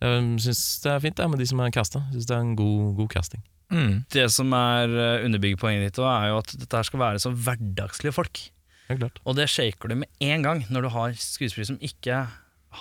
[0.02, 2.04] Jeg syns det er fint det, med de som er casta.
[2.12, 3.44] Syns det er en god, god casting.
[3.72, 4.02] Mm.
[4.12, 8.16] Det som er underbygger poenget ditt, er jo at dette her skal være så hverdagslige
[8.16, 8.42] folk.
[8.92, 9.22] Ja, klart.
[9.24, 12.26] Og det shaker du med en gang når du har skuespillere som ikke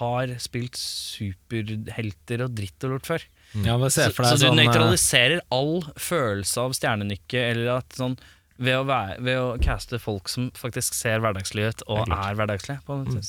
[0.00, 3.24] har spilt superhelter og dritt og lort før.
[3.66, 7.42] Ja, men se Så, for så deg du sånn eh, nøytraliserer all følelse av stjernenykke
[7.48, 8.14] eller at sånn
[8.60, 12.38] ved å, være, ved å caste folk som faktisk ser hverdagslige ut og er er
[12.38, 12.84] hverdagslige.
[12.86, 13.24] På en måte.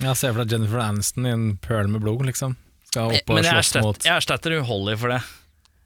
[0.00, 2.56] Ja, se for deg Jennifer Aniston i en pøl med blod, liksom.
[2.88, 5.20] Skal opp og slåss erstatter, mot jeg erstatter Holly for det.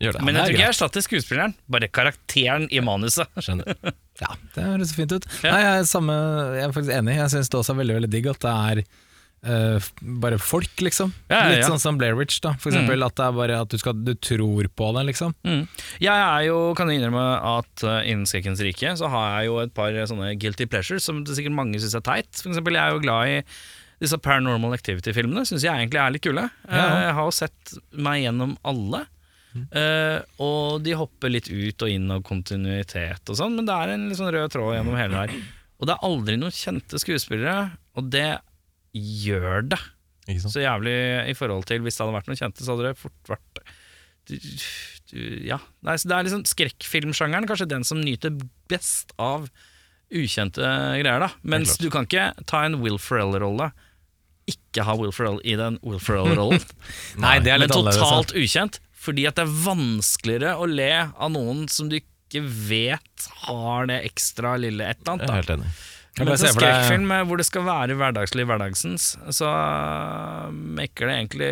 [0.05, 0.25] Gjør det.
[0.29, 3.31] Men jeg tror ikke jeg erstatter skuespilleren, bare karakteren i manuset.
[3.41, 3.75] Skjønner.
[4.23, 5.25] Ja, det høres fint ut.
[5.43, 5.51] Ja.
[5.51, 6.15] Nei, jeg, er samme,
[6.55, 7.17] jeg er faktisk enig.
[7.19, 8.81] Jeg syns det også er veldig veldig digg at det er
[9.51, 9.89] uh,
[10.23, 11.11] bare folk, liksom.
[11.33, 12.53] Ja, ja, Litt sånn som Blair Witch, da.
[12.63, 15.35] For eksempel at det er bare at du, skal, du tror på det, liksom.
[15.43, 15.65] Mm.
[16.07, 17.25] Jeg er jo, kan jeg innrømme
[17.59, 21.11] at uh, innen Skrekkens rike så har jeg jo et par eh, sånne guilty pleasures
[21.11, 22.31] som det sikkert mange syns er teit.
[22.39, 23.41] For eksempel, jeg er jo glad i
[24.05, 25.43] disse Paranormal Activity-filmene.
[25.51, 26.47] Syns jeg egentlig er litt kule.
[26.69, 26.87] Eh, Ja.
[27.09, 29.05] Jeg har jo sett meg gjennom alle.
[29.55, 33.95] Eh, og de hopper litt ut og inn av kontinuitet og sånn, men det er
[33.95, 35.37] en sånn rød tråd gjennom hele her.
[35.79, 38.29] Og det er aldri noen kjente skuespillere, og det
[38.95, 39.81] gjør det
[40.41, 40.97] så jævlig
[41.29, 43.63] i forhold til hvis det hadde vært noen kjente, så hadde det fort vært
[44.25, 44.37] du,
[45.11, 45.59] du, Ja.
[45.85, 48.33] Nei, så det er liksom skrekkfilmsjangeren, kanskje den som nyter
[48.73, 49.51] best av
[50.15, 51.29] ukjente greier, da.
[51.45, 53.71] Mens du kan ikke ta en Will Ferrell-rolle,
[54.49, 56.65] ikke ha Will Ferrell i den Will Ferrell-rollen,
[57.25, 58.01] Nei, det er men litt annerledes.
[58.01, 58.81] totalt ukjent.
[59.05, 64.01] Fordi at det er vanskeligere å le av noen som du ikke vet har det
[64.09, 65.29] ekstra lille et eller Jeg annet.
[65.29, 65.35] er Da.
[65.43, 65.75] helt enig.
[66.15, 69.07] Jeg Men bare til ser for deg- skrekkfilm eh, hvor det skal være hverdagslig hverdagsens,
[69.35, 71.49] så maker mekker det egentlig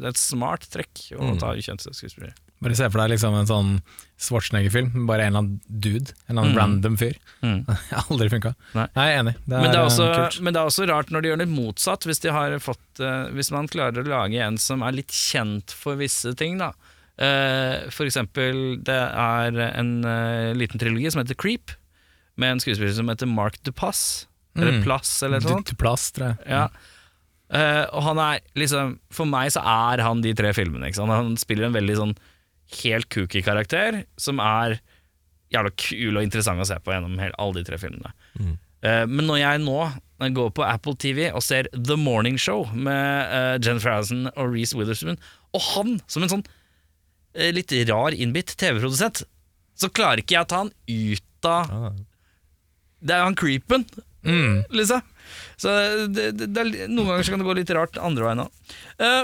[0.00, 1.38] Det er et smart trekk å Mm.
[1.40, 2.34] ta ukjente skuespillere.
[2.62, 3.70] Bare se for deg liksom en sånn
[4.16, 6.14] Schwarzenegger-film, bare en eller annen dude.
[6.26, 6.60] En eller annen Mm.
[6.62, 7.16] random fyr.
[7.42, 7.58] Mm.
[8.10, 8.54] Aldri funka.
[8.74, 8.86] Nei.
[8.96, 9.34] jeg er enig.
[9.44, 10.38] Det er, Men, det er også, kult.
[10.40, 13.28] men det er også rart når de gjør det motsatt, hvis, de har fått, uh,
[13.36, 16.56] hvis man klarer å lage en som er litt kjent for visse ting.
[16.62, 16.70] Da.
[17.20, 21.76] Uh, for eksempel, det er en uh, liten trilogi som heter Creep,
[22.40, 24.26] med en skuespiller som heter Mark Dupass.
[24.56, 24.84] Eller Mm.
[24.86, 25.68] Plass, eller noe sånt.
[25.74, 26.48] Duplass, tror jeg.
[26.48, 26.68] Ja.
[27.92, 30.88] Og han er liksom For meg så er han de tre filmene.
[30.88, 31.12] Ikke sant?
[31.12, 32.14] Han spiller en veldig sånn
[32.82, 34.78] helt kooky karakter, som er
[35.54, 38.10] jævla kul og interessant å se på gjennom hele, alle de tre filmene.
[38.40, 38.56] Mm.
[38.86, 39.78] Eh, men når jeg nå
[40.16, 44.30] når jeg går på Apple TV og ser The Morning Show med uh, Jennifer Aniston
[44.32, 45.18] og Reece Witherspoon,
[45.52, 46.44] og han som en sånn
[47.36, 49.26] eh, litt rar innbitt TV-produsent,
[49.76, 51.90] så klarer ikke jeg å ta han ut av Ja,
[53.06, 53.84] Det er han creepen,
[54.26, 54.64] Mm.
[54.74, 55.04] liksom.
[55.54, 55.70] Så
[56.10, 58.72] det, det, det er, noen ganger så kan det gå litt rart andre veien òg.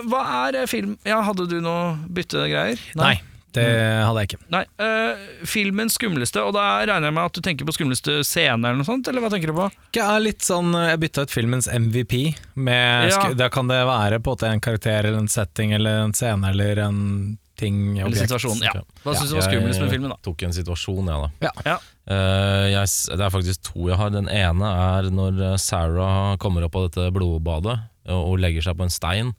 [0.07, 2.79] hva er eh, film Ja, hadde du noe byttegreier?
[3.01, 3.17] Nei,
[3.57, 3.67] det
[4.07, 4.41] hadde jeg ikke.
[4.55, 4.62] Nei.
[4.81, 8.81] uh, filmens skumleste, og da regner jeg med at du tenker på skumleste scene eller
[8.81, 9.69] noe sånt, eller hva tenker du på?
[9.97, 12.35] Jeg er litt sånn, jeg bytta ut filmens MVP.
[12.55, 13.19] Med, Ja.
[13.21, 16.79] sku- Da kan det være på en karakter eller en setting eller en scene eller
[16.87, 18.59] en ting, Eller situasjon.
[18.65, 18.73] Ja.
[19.05, 19.21] Hva Ja.
[19.21, 20.17] syns du var skumlest med filmen, da?
[20.17, 21.31] Jeg tok en situasjon, jeg, da.
[21.47, 21.53] Ja.
[21.67, 21.79] Ja.
[22.09, 22.87] Eh, jeg,
[23.17, 24.11] det er faktisk to jeg har.
[24.11, 27.77] Den ene er når eh, Sarah kommer opp av dette blodbadet
[28.09, 29.35] og, og legger seg på en stein.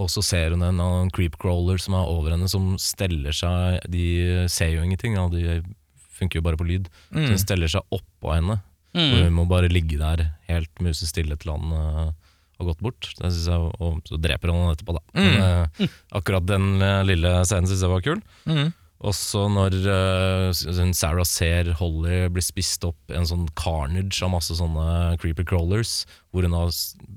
[0.00, 4.46] Og så ser hun en, en creepcrawler som er over henne, som steller seg De
[4.48, 5.60] ser jo ingenting, ja, de
[6.16, 6.88] funker jo bare på lyd.
[7.12, 8.58] Så hun steller seg oppå henne.
[8.96, 12.08] Og hun må bare ligge der helt musestille til han uh,
[12.58, 13.10] har gått bort.
[13.20, 15.04] Jeg, og så dreper han henne etterpå, da.
[15.14, 15.38] Men,
[15.84, 16.72] uh, akkurat den
[17.08, 18.24] lille scenen syns jeg var kul.
[19.00, 19.08] Mhm.
[19.08, 25.16] Også når uh, Sarah ser Holly bli spist opp en sånn carnage av masse sånne
[25.22, 26.56] creepy crawlers, hvor hun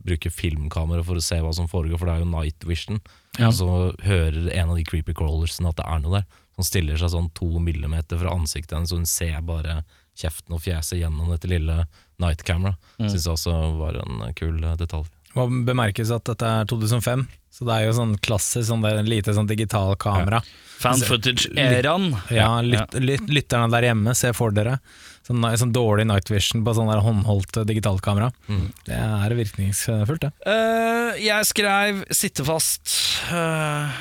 [0.08, 3.02] bruker filmkamera for å se hva som foregår, for det er jo night vision.
[3.38, 3.50] Ja.
[3.50, 3.68] Og så
[4.06, 6.40] hører en av de creepy crawlersene at det er noe der.
[6.54, 9.82] Som stiller seg sånn to millimeter fra ansiktet hennes, så hun ser bare
[10.18, 11.84] kjeften og fjeset gjennom dette lille
[12.22, 12.76] night camera.
[13.00, 13.10] Mm.
[13.10, 15.10] Syns jeg også var en kul eh, detalj.
[15.34, 19.10] Må bemerkes at dette er 2005, så det er jo sånn klassisk sånn er en
[19.10, 20.44] lite sånn digital kamera.
[20.84, 22.12] Fan footage-æraen.
[22.34, 24.80] Ja, lyt, lyt, lytterne der hjemme, se for dere
[25.28, 28.32] sånn, sånn dårlig night vision på sånn der håndholdt eh, digitalkamera.
[28.50, 28.66] Mm.
[28.88, 30.34] Det er virkningsfullt, det.
[30.48, 32.96] Uh, jeg skrev 'sitte fast'.
[33.32, 33.92] Uh,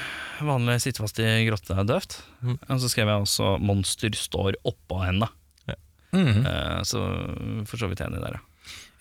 [0.43, 2.19] vanlig 'sitte fast i grotte er døvt'.
[2.43, 2.59] Mm.
[2.59, 5.31] Og så skrev jeg også 'monster står oppå henne'.
[6.13, 6.45] Mhm.
[6.45, 7.01] Uh, så
[7.65, 8.43] for så vidt enig der, ja.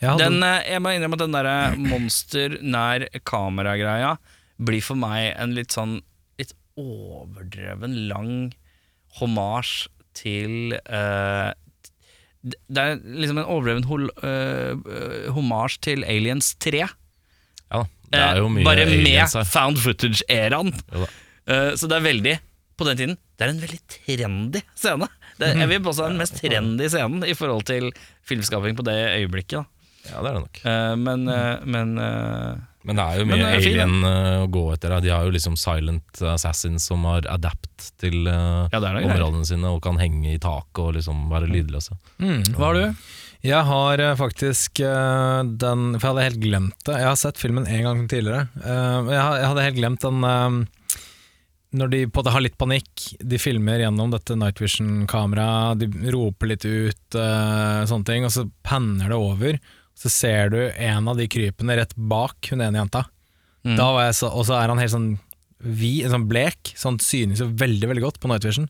[0.02, 4.16] Hadde- Den, eh, jeg må innrømme at den derre monster nær kamera-greia
[4.62, 6.00] blir for meg en litt sånn
[6.40, 8.54] litt overdreven lang
[9.20, 9.88] hommage
[10.18, 11.52] til uh,
[12.42, 16.86] Det er liksom en overdreven hol, uh, hommage til Aliens 3.
[17.72, 19.46] Ja det er jo mye uh, Bare med aliens her.
[19.48, 20.74] found footage-æraen.
[21.48, 22.34] Eh, så det er veldig
[22.78, 25.08] På den tiden Det er en veldig trendy scene.
[25.40, 27.88] Det jeg vil påstå den mest trendy scenen i forhold til
[28.28, 29.64] filmskaping på det øyeblikket.
[29.64, 29.81] Da.
[30.10, 30.60] Ja, det er det nok.
[30.66, 34.06] Eh, men eh, men eh, Men det er jo Men mye det er fin, alien
[34.10, 34.96] eh, å gå etter.
[34.96, 35.02] her.
[35.06, 39.04] De har jo liksom silent assassins som har adapt til eh, Ja, det er noe
[39.04, 39.12] greier.
[39.22, 41.98] områdene sine og kan henge i taket og liksom være lydløse.
[42.18, 42.42] Mm.
[42.58, 43.04] Hva har du?
[43.46, 46.98] Jeg har eh, faktisk eh, den For jeg hadde helt glemt det.
[47.02, 48.48] Jeg har sett filmen en gang tidligere.
[48.62, 50.58] Eh, jeg, ha- jeg hadde helt glemt den eh,
[51.82, 56.50] Når de på det har litt panikk, de filmer gjennom dette night vision-kameraet, de roper
[56.52, 59.56] litt ut, eh, sånne ting, og så panner det over.
[60.02, 63.04] Så ser du en av de krypene rett bak hun ene jenta.
[63.62, 63.76] Mm.
[63.78, 65.12] Da var jeg så, og så er han helt sånn
[65.62, 68.66] vid, sånn blek, sånn synes jo veldig veldig godt på night vision.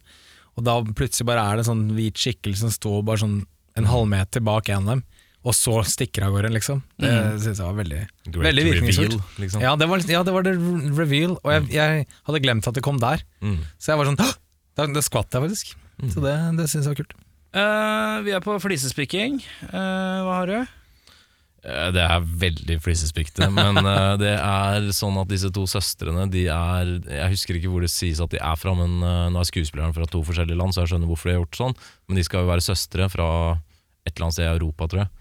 [0.60, 3.38] Og da plutselig bare er det en sånn hvit skikkelse som står bare sånn
[3.80, 5.04] en halvmeter bak en av dem,
[5.48, 6.82] og så stikker av gårde, liksom.
[7.00, 7.40] Det Mm.
[7.40, 9.24] synes jeg var veldig Great Veldig virkningsfullt.
[9.40, 9.62] liksom.
[9.64, 10.54] Ja, det var, ja, det var det
[11.00, 13.24] reveal, og jeg, jeg hadde glemt at det kom der.
[13.42, 13.58] Mm.
[13.80, 14.28] Så jeg var sånn «Hå!»
[14.76, 15.72] Da, da skvatt jeg faktisk.
[16.12, 17.14] Så det, det synes jeg var kult.
[17.56, 19.42] Uh, vi er på flisespikking.
[19.72, 20.68] Uh, hva har du?
[21.64, 26.48] Eh, Det er veldig flisespikkete, men eh, det er sånn at disse to søstrene de
[26.50, 29.50] er Jeg husker ikke hvor det sies at de er fra, men eh, nå er
[29.50, 31.76] skuespillerne fra to forskjellige land, så jeg skjønner hvorfor de har gjort sånn.
[32.10, 33.28] Men de skal jo være søstre fra
[34.02, 35.12] et eller annet sted i Europa, tror jeg.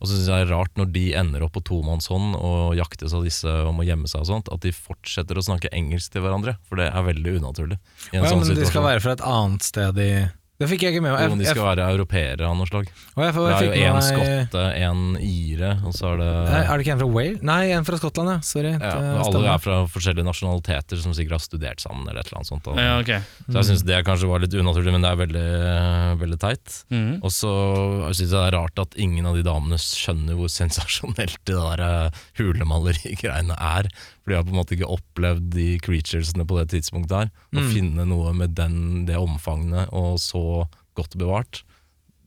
[0.00, 3.12] Og så syns jeg det er rart når de ender opp på tomannshånd og jaktes
[3.12, 6.22] av disse om å gjemme seg og sånt, at de fortsetter å snakke engelsk til
[6.24, 6.54] hverandre.
[6.70, 7.76] For det er veldig unaturlig.
[8.14, 10.12] I en Ja, sånn men de skal være fra et annet sted i
[10.60, 11.32] Det fikk jeg ikke med meg.
[11.32, 12.88] Om de skal være europeere av noe slag.
[12.90, 16.58] jeg, og jeg, Det er jo én skotte, én ire, og så er det Nei,
[16.60, 17.42] Er det ikke en fra Wales?
[17.48, 18.36] Nei, en fra Skottland, ja.
[18.44, 18.72] Sorry.
[18.76, 18.90] ja,
[19.24, 22.04] Alle er fra forskjellige nasjonaliteter som sikkert har studert sammen.
[22.10, 23.24] Eller et eller annet sånt Og, Ja, okay.
[23.48, 25.48] Så jeg syns det kanskje var litt unaturlig, men det er veldig,
[26.20, 26.76] veldig teit.
[26.92, 27.16] Mhm.
[27.24, 27.54] Og så
[28.12, 31.84] syns jeg det er rart at ingen av de damene skjønner hvor sensasjonelt det der
[31.88, 33.88] eh, hulemaleriggreiene er.
[34.22, 37.30] For de har på en måte ikke opplevd de creaturesene på det tidspunktet her.
[37.54, 37.70] Å Mm.
[37.72, 41.62] finne noe med den, det omfanget og så godt bevart.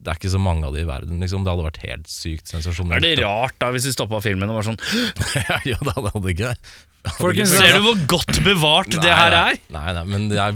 [0.04, 1.20] Det er ikke så mange av de i verden.
[1.24, 1.46] Liksom.
[1.46, 3.00] Det hadde vært helt sykt sensasjonelt.
[3.00, 4.82] Er det rart da hvis vi stoppa filmen og var sånn
[5.70, 6.74] ja, det hadde ikke det.
[7.18, 9.58] Folkens, Ser du hvor godt bevart det her er?
[9.76, 10.54] Nei, nei, men det er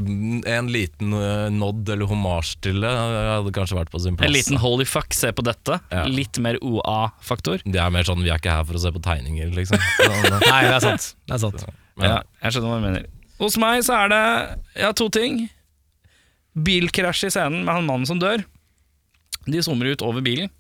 [0.56, 2.88] en liten uh, nod eller homasj til det.
[2.88, 4.30] Det hadde kanskje vært på sin plass.
[4.30, 5.80] En liten holy fuck, se på dette.
[5.92, 6.06] Ja.
[6.08, 7.66] Litt mer OA-faktor.
[7.68, 9.84] Det er mer sånn vi er ikke her for å se på tegninger, liksom.
[10.48, 11.12] Nei, det er sant.
[11.28, 11.68] Det er sant.
[12.00, 13.08] men, Ja, jeg skjønner hva du mener.
[13.44, 14.24] Hos meg så er det
[14.86, 15.44] ja, to ting.
[16.56, 18.48] Bilkrasj i scenen med han mannen som dør.
[19.48, 20.52] De zoomer ut over bilen.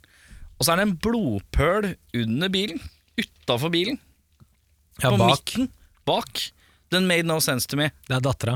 [0.57, 2.79] Og så er det en blodpøl under bilen.
[3.19, 3.99] Utafor bilen.
[5.01, 5.29] Ja, på bak.
[5.33, 5.69] midten.
[6.07, 6.41] Bak.
[6.89, 7.91] Den made no sense to me.
[8.07, 8.55] Det er dattera.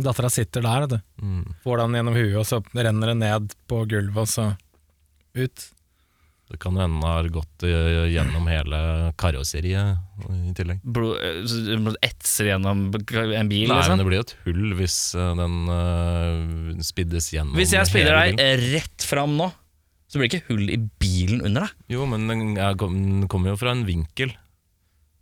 [0.00, 1.24] Dattera sitter der, vet du.
[1.24, 1.42] mm.
[1.64, 4.46] Får den gjennom huet, og så renner det ned på gulvet, og så
[5.36, 5.66] ut.
[6.50, 8.78] Det kan hende den har gått eh, gjennom hele
[9.20, 10.80] karosseriet i tillegg.
[10.82, 14.00] Blod, eh, så etser gjennom en bil, Nei, men liksom.
[14.02, 18.34] det blir jo et hull hvis eh, den uh, spiddes gjennom Hvis jeg spidder deg
[18.40, 18.64] bilen.
[18.74, 19.46] rett fram nå,
[20.10, 21.76] så blir det ikke hull i bilen under deg.
[21.94, 24.34] Jo, men den er- den kommer jo fra en vinkel.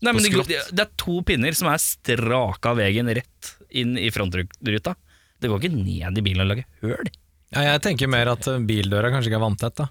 [0.00, 4.08] Nei, men det, det er to pinner som er straka av veien rett inn i
[4.14, 4.94] frontruta.
[5.38, 7.10] Det går ikke ned i bilen og lager høl.
[7.52, 9.76] Ja, jeg tenker mer at eh, bildøra kanskje ikke er vanntett.
[9.80, 9.88] da.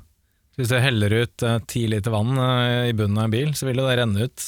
[0.57, 3.67] Hvis du heller ut eh, ti liter vann eh, i bunnen av en bil, så
[3.69, 4.45] vil jo det renne ut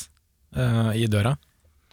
[0.57, 1.35] eh, i døra.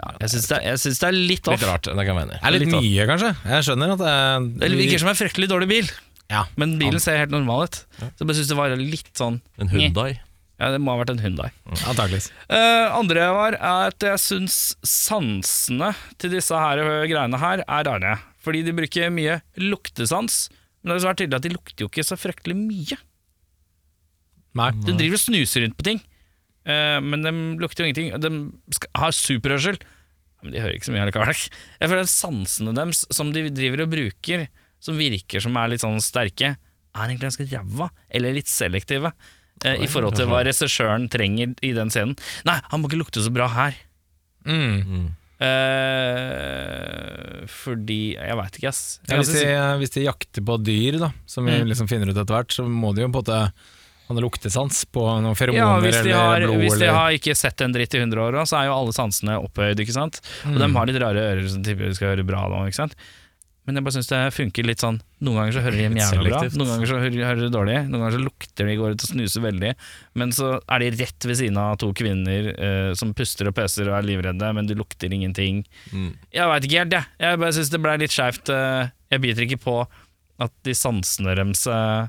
[0.01, 1.57] Ja, jeg syns det, er- det er litt off.
[1.57, 2.29] Litt rart, det kan jeg.
[2.33, 2.85] Det er litt Litt off.
[2.85, 3.31] mye, kanskje.
[3.53, 5.91] Jeg skjønner at det er virker som en fryktelig dårlig bil,
[6.33, 7.77] Ja, men bilen ser helt normal ut.
[8.01, 10.19] Så jeg bare synes det var litt sånn En Hyundai.
[10.59, 11.51] Ja, det må ha vært en Hyundai.
[11.69, 12.31] antakeligvis.
[12.49, 14.57] Uh, andre var er at jeg syns
[14.89, 18.15] sansene til disse her greiene her er rare.
[18.45, 20.47] Fordi de bruker mye luktesans,
[20.83, 22.99] men det er svært tydelig at de lukter jo ikke så fryktelig mye.
[24.57, 24.71] Nei.
[24.87, 26.01] De driver og snuser rundt på ting,
[26.67, 28.11] eh, men de lukter jo ingenting.
[28.21, 28.31] De
[28.77, 29.77] skal, har superhørsel,
[30.43, 31.33] men de hører ikke så mye allikevel.
[31.81, 34.47] Jeg føler at sansene deres som de driver og bruker,
[34.81, 39.13] som virker som er litt sånn sterke, er egentlig ganske ræva, eller litt selektive.
[39.65, 42.17] eh, I forhold til hva regissøren trenger i den scenen.
[42.49, 43.77] Nei, han må ikke lukte så bra her.
[44.47, 44.81] Mm.
[44.87, 45.07] Mm.
[46.17, 48.83] Eh, fordi Jeg veit ikke, ass.
[49.07, 51.69] Jeg Ja, hvis, de, hvis de jakter på dyr, da, som vi Mm.
[51.69, 53.53] liksom finner ut etter hvert, så må de jo på en måte
[54.09, 56.61] ha lukter luktesans på noen feromoner ja, hvis de, eller har, blod.
[56.63, 59.37] hvis de har ikke sett en dritt i 100 år, så er jo alle sansene
[59.43, 59.81] opphøyd.
[59.83, 60.21] ikke sant?
[60.47, 60.59] Og Mm.
[60.63, 62.67] de har litt rare ører som tipper de skal høre bra nå.
[62.67, 62.95] ikke sant?
[63.67, 66.69] Men jeg bare synes det funker litt sånn Noen ganger så hører de bra, noen
[66.71, 69.43] ganger så hører, hører de dårlig, noen ganger så lukter de, går ut og snuser
[69.43, 69.73] veldig.
[70.15, 73.89] Men så er de rett ved siden av to kvinner eh, som puster og peser
[73.91, 75.65] og er livredde, men de lukter ingenting.
[75.91, 76.13] Mm.
[76.31, 77.05] Jeg veit ikke helt, jeg.
[77.27, 78.49] Jeg bare syns det ble litt skeivt.
[78.55, 79.77] eh, Jeg biter ikke på
[80.39, 82.07] at de sansene deres eh,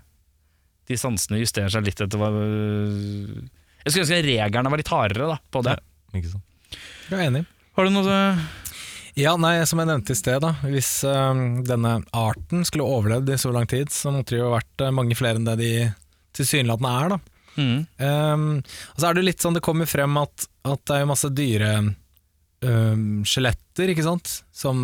[0.88, 5.38] De sansene justerer seg litt etter hva Jeg skulle ønske reglene var litt hardere da,
[5.52, 5.76] på det.
[6.16, 6.80] Ikke sant?
[7.08, 7.44] Jeg er enig.
[7.78, 8.18] Har du noe
[9.18, 10.54] Ja, nei, som jeg nevnte i sted, da.
[10.66, 14.84] Hvis øhm, denne arten skulle overlevd i så lang tid, så måtte det jo vært
[14.86, 15.72] øh, mange flere enn det de
[16.38, 17.20] tilsynelatende er, da.
[17.58, 17.80] mm.
[17.98, 18.50] Um,
[18.94, 21.72] og så er det litt sånn, det kommer frem at, at det er masse dyre
[21.82, 24.78] øhm, skjeletter, ikke sant, som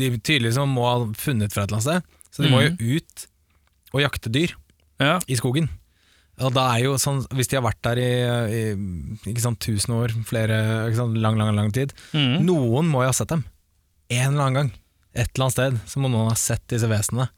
[0.00, 2.18] de tydeligvis må ha funnet fra et eller annet sted.
[2.32, 3.26] Så de må jo ut
[3.92, 4.54] og jakte dyr
[5.00, 5.18] Ja.
[5.26, 5.68] i skogen.
[6.40, 8.72] Og da er jo sånn, Hvis de har vært der i,
[9.28, 10.56] i sant, tusen år, flere,
[10.96, 12.42] sant, lang, lang, lang tid Mm.
[12.46, 13.44] Noen må jo ha sett dem.
[14.10, 14.70] En eller annen gang.
[15.14, 17.28] Et eller annet sted så må noen ha sett disse vesenene.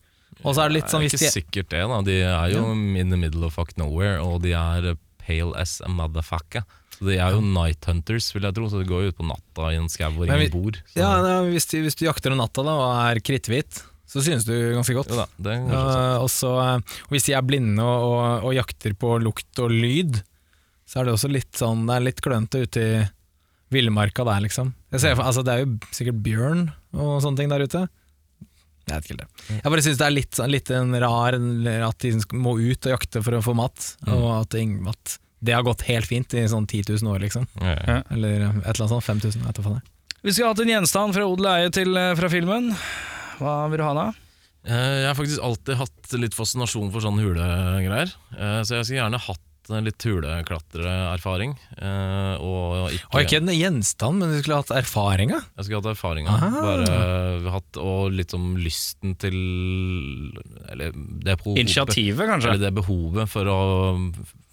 [0.45, 1.83] Og så er det litt sånn Det er de ikke sikkert det.
[1.91, 5.81] da De er jo in the middle of fuck nowhere, og de er pale as
[5.85, 6.65] a motherfucker.
[6.95, 9.27] Så de er jo night hunters, vil jeg tro, så de går jo ut på
[9.27, 10.79] natta i en skau hvor ingen bor.
[10.95, 14.45] Ja, ja, hvis, de, hvis du jakter om natta da, og er kritthvit, så synes
[14.47, 15.09] du ganske godt.
[15.11, 16.05] jo da, det er kanskje sant.
[16.05, 19.73] Eh, og så, eh, hvis de er blinde og, og, og jakter på lukt og
[19.73, 20.21] lyd,
[20.87, 23.03] så er det også litt sånn Det er litt klønete ute i
[23.75, 24.75] villmarka der, liksom.
[24.93, 27.87] Jeg ser, altså, det er jo sikkert bjørn og sånne ting der ute.
[28.85, 29.27] Jeg vet ikke det.
[29.57, 31.35] Jeg bare syns det er litt, sånn- litt en rar
[31.89, 34.55] at de må ut og jakte for å få mat, og at,
[34.93, 35.15] at
[35.45, 37.49] det har gått helt fint i sånn 10 000 år, liksom.
[37.65, 37.97] Ja, ja.
[38.13, 39.09] Eller et eller annet sånt.
[39.09, 39.83] 5000, jeg vet da faen.
[40.25, 42.71] Vi skulle hatt en gjenstand fra odel og eie til, eh, fra filmen.
[43.39, 44.07] Hva vil du ha da?
[44.65, 48.15] Eh, Jeg har faktisk alltid hatt litt fascinasjon for sånne hulegreier.
[48.37, 49.41] Eh, Så jeg skulle gjerne hatt
[49.73, 51.55] en litt huleklatreerfaring.
[51.81, 55.41] eh, Og ikke, Og ikke en gjenstand, men du skulle hatt erfaringa.
[55.57, 56.35] Jeg skulle hatt erfaringa.
[56.53, 60.33] Bare hatt, og litt om lysten til
[60.71, 62.53] Eller det behovet, Initiativet, kanskje?
[62.55, 63.59] Eller det behovet for å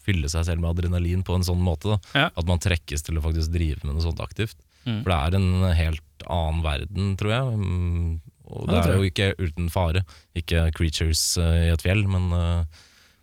[0.02, 1.92] fylle seg selv med adrenalin på en sånn måte.
[1.92, 2.00] Da.
[2.18, 2.30] Ja.
[2.36, 4.56] At man trekkes til å faktisk drive med noe sånt aktivt.
[4.86, 5.04] Mm.
[5.04, 8.22] For det er en helt annen verden, tror jeg.
[8.52, 10.06] Og Ja, det er jo ikke uten fare.
[10.38, 12.80] Ikke creatures eh, i et fjell, men eh,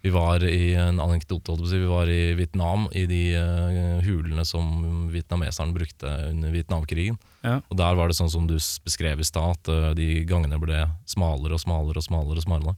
[0.06, 1.56] vi var i en anekdote.
[1.68, 7.18] Vi var i Vietnam, i de eh, hulene som vietnameserne brukte under Vietnamkrigen.
[7.44, 7.58] Ja.
[7.68, 11.58] Og der var det sånn som du beskrev i stad, at de gangene ble smalere
[11.58, 12.40] og smalere og smalere.
[12.40, 12.76] og smalere.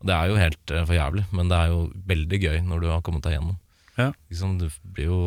[0.00, 2.86] Og det er jo helt for jævlig, men det er jo veldig gøy når du
[2.88, 3.58] har kommet deg gjennom.
[3.98, 4.12] Ja.
[4.30, 5.20] Liksom, du blir jo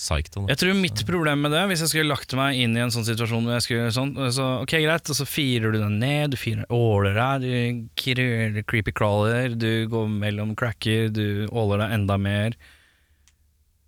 [0.00, 0.38] psyched.
[0.48, 3.06] Jeg tror mitt problem med det, hvis jeg skulle lagt meg inn i en sånn
[3.06, 6.38] situasjon hvor jeg skulle sånn, så ok greit, og så firer du den ned, du
[6.40, 12.56] firer åler deg, du creepy crawler, du går mellom cracker, du åler deg enda mer.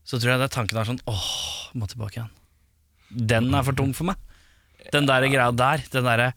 [0.04, 1.32] Så tror jeg det er tanken er sånn, åh,
[1.78, 2.32] må tilbake igjen.
[3.32, 4.20] Den er for tung for meg.
[4.92, 6.32] Den der greia der, den derre,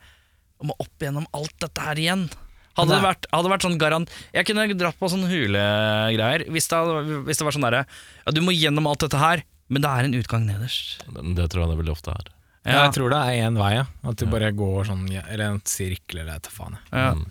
[0.66, 2.28] må opp gjennom alt dette her igjen.
[2.76, 6.66] Hadde det vært, hadde det vært sånn garant Jeg kunne dratt på sånne hulegreier hvis,
[6.68, 6.80] det
[7.24, 10.08] hvis det var sånn derre Ja, du må gjennom alt dette her, men det er
[10.08, 11.06] en utgang nederst.
[11.10, 12.32] Men Det tror jeg det veldig ofte er.
[12.66, 12.84] Ja.
[12.86, 13.86] Jeg tror det er én vei, ja.
[14.10, 16.78] At du bare går sånn, rent eller en sirkel, eller et faen.
[16.90, 17.12] Ja.
[17.14, 17.26] Mm.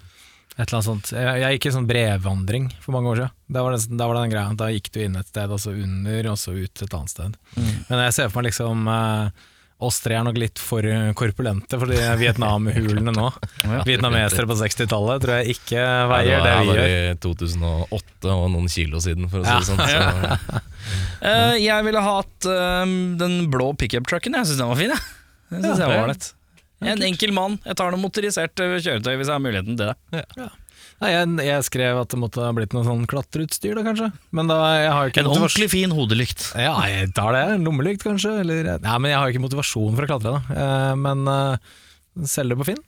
[0.54, 1.10] Et eller annet sånt.
[1.10, 3.34] Jeg, jeg gikk i sånn brevvandring for mange år siden.
[3.56, 5.58] Da var det, da var det den greia, da gikk du inn et sted, og
[5.58, 7.34] så under, og så ut et annet sted.
[7.56, 7.72] Mm.
[7.88, 9.42] Men jeg ser for meg liksom eh,
[9.82, 13.26] Oss tre er nok litt for eh, korpulente for de Vietnam-hulene nå.
[13.88, 18.70] Vietnamesere på 60-tallet tror jeg ikke veier det det vi var i 2008 og noen
[18.70, 19.58] kilo siden, for å si Ja.
[19.58, 19.82] det sånn.
[19.82, 20.62] Så,
[21.26, 22.94] uh, jeg ville hatt eh,
[23.24, 24.38] den blå pickup-trucken.
[24.38, 24.94] Jeg syns den var fin.
[24.94, 25.04] Jeg,
[25.50, 26.30] jeg synes jeg var ålreit.
[26.84, 27.58] En enkel mann.
[27.64, 30.48] Jeg tar noe motorisert kjøretøy hvis jeg har muligheten til det.
[31.04, 34.06] Nei, jeg, jeg skrev at det måtte ha blitt noe sånn klatreutstyr, da kanskje.
[34.32, 36.46] Men da jeg har jo ikke En ordentlig fin hodelykt.
[36.56, 37.42] Ja, jeg tar det.
[37.58, 38.38] En Lommelykt, kanskje.
[38.40, 40.62] Eller, nei, men jeg har jo ikke motivasjon for å klatre, da.
[40.62, 41.74] Eh, men uh,
[42.24, 42.80] selger det på Finn.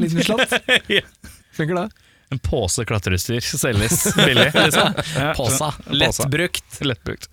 [0.00, 0.56] Liten slatt.
[1.58, 1.84] Funker det?
[2.32, 4.96] En pose klatreutstyr selges billig, liksom.
[5.36, 5.68] Posa.
[5.92, 6.80] Lettbrukt.
[6.80, 7.28] Lettbrukt.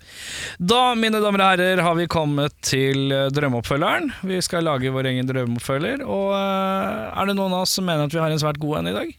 [0.60, 4.12] Da, mine damer og herrer, har vi kommet til eh, drømmeoppfølgeren.
[4.28, 6.04] Vi skal lage vår egen drømmeoppfølger.
[6.04, 8.92] Og er det noen av oss som mener at vi har en svært god en
[8.92, 9.18] i dag?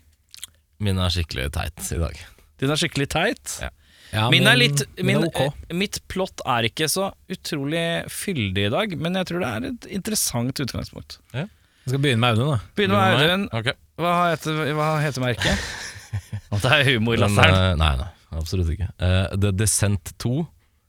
[0.80, 2.20] Min er skikkelig teit i dag.
[2.62, 3.58] Din er skikkelig teit.
[3.62, 3.70] Ja.
[4.14, 5.40] Ja, Min er litt min min, er ok.
[5.42, 9.66] eh, Mitt plott er ikke så utrolig fyldig i dag, men jeg tror det er
[9.72, 11.16] et interessant utgangspunkt.
[11.34, 11.48] Jeg
[11.88, 12.60] skal begynne med Audun, da.
[12.78, 13.48] Begynne med Audun.
[13.58, 13.74] Okay.
[13.98, 15.66] Hva heter, hva heter merket?
[16.62, 17.56] Det er humorlasseren.
[17.58, 18.92] eh, nei, nei, absolutt ikke.
[19.02, 20.44] Uh, The Descent 2.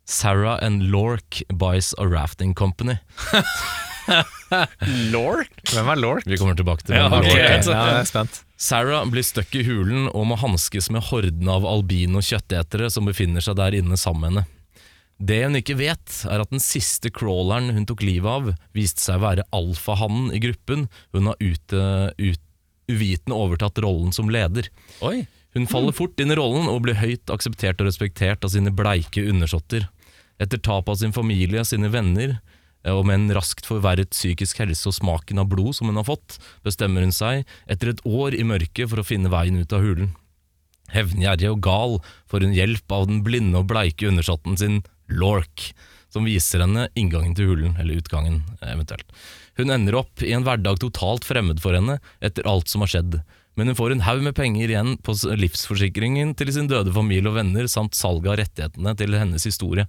[0.05, 2.99] Sarah and Lork buys a rafting company.
[5.15, 5.49] Lork?
[5.73, 6.27] Hvem er Lork?
[6.29, 7.31] Vi kommer tilbake til Ja, okay.
[7.31, 7.57] Lork er.
[7.73, 8.44] Ja, jeg er spent.
[8.57, 13.43] Sarah blir stuck i hulen og må hanskes med horden av albino kjøttetere som befinner
[13.45, 14.51] seg der inne sammen med henne.
[15.25, 19.21] Det hun ikke vet, er at den siste crawleren hun tok livet av, viste seg
[19.21, 20.89] å være alfahannen i gruppen.
[21.15, 21.85] Hun har ute,
[22.19, 22.43] ut,
[22.91, 24.69] uvitende overtatt rollen som leder.
[25.07, 25.23] Oi.
[25.55, 29.23] Hun faller fort inn i rollen og blir høyt akseptert og respektert av sine bleike
[29.31, 29.87] undersåtter.
[30.43, 32.41] Etter tap av sin familie, og sine venner,
[32.93, 36.39] og med en raskt forverret psykisk helse og smaken av blod som hun har fått,
[36.67, 40.13] bestemmer hun seg, etter et år i mørket, for å finne veien ut av hulen.
[40.93, 41.97] Hevngjerrig og gal
[42.31, 45.71] får hun hjelp av den blinde og bleike undersåtten sin, Lork,
[46.13, 49.09] som viser henne inngangen til hulen, eller utgangen, eventuelt.
[49.59, 53.19] Hun ender opp i en hverdag totalt fremmed for henne etter alt som har skjedd,
[53.55, 57.39] men hun får en haug med penger igjen på livsforsikringen til sin døde familie og
[57.39, 59.87] venner, samt salg av rettighetene til hennes historie.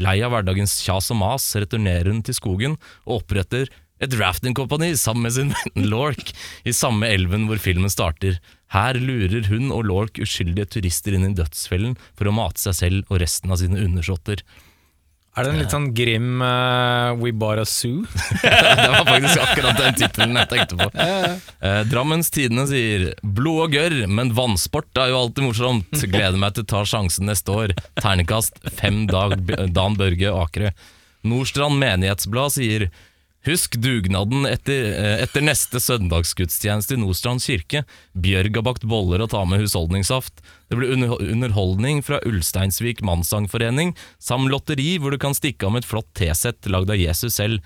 [0.00, 3.70] Lei av hverdagens kjas og mas returnerer hun til skogen og oppretter
[4.02, 6.32] et rafting-kompani sammen med sin venn Lork
[6.66, 8.40] i samme elven hvor filmen starter.
[8.74, 13.12] Her lurer hun og Lork uskyldige turister inn i dødsfellen for å mate seg selv
[13.12, 14.42] og resten av sine undersåtter.
[15.34, 18.04] Er det en litt sånn grim uh, We Bought a Zoo?
[18.44, 20.90] Det var faktisk akkurat den tittelen jeg tenkte på.
[21.64, 26.02] Uh, Drammens Tidende sier 'blod og gørr, men vannsport er jo alltid morsomt'.
[26.12, 27.72] Gleder meg til å ta sjansen neste år.
[27.96, 29.38] Ternekast fem dag,
[29.72, 30.74] Dan Børge Akre.
[31.24, 32.86] Nordstrand Menighetsblad sier
[33.44, 37.84] Husk dugnaden etter, eh, etter neste søndagsgudstjeneste i Nordstrand kirke.
[38.16, 40.40] Bjørg har bakt boller og tar med husholdningssaft.
[40.70, 45.90] Det blir underholdning fra Ulsteinsvik mannssangforening, samt lotteri hvor du kan stikke av med et
[45.90, 47.60] flott T-sett lagd av Jesus selv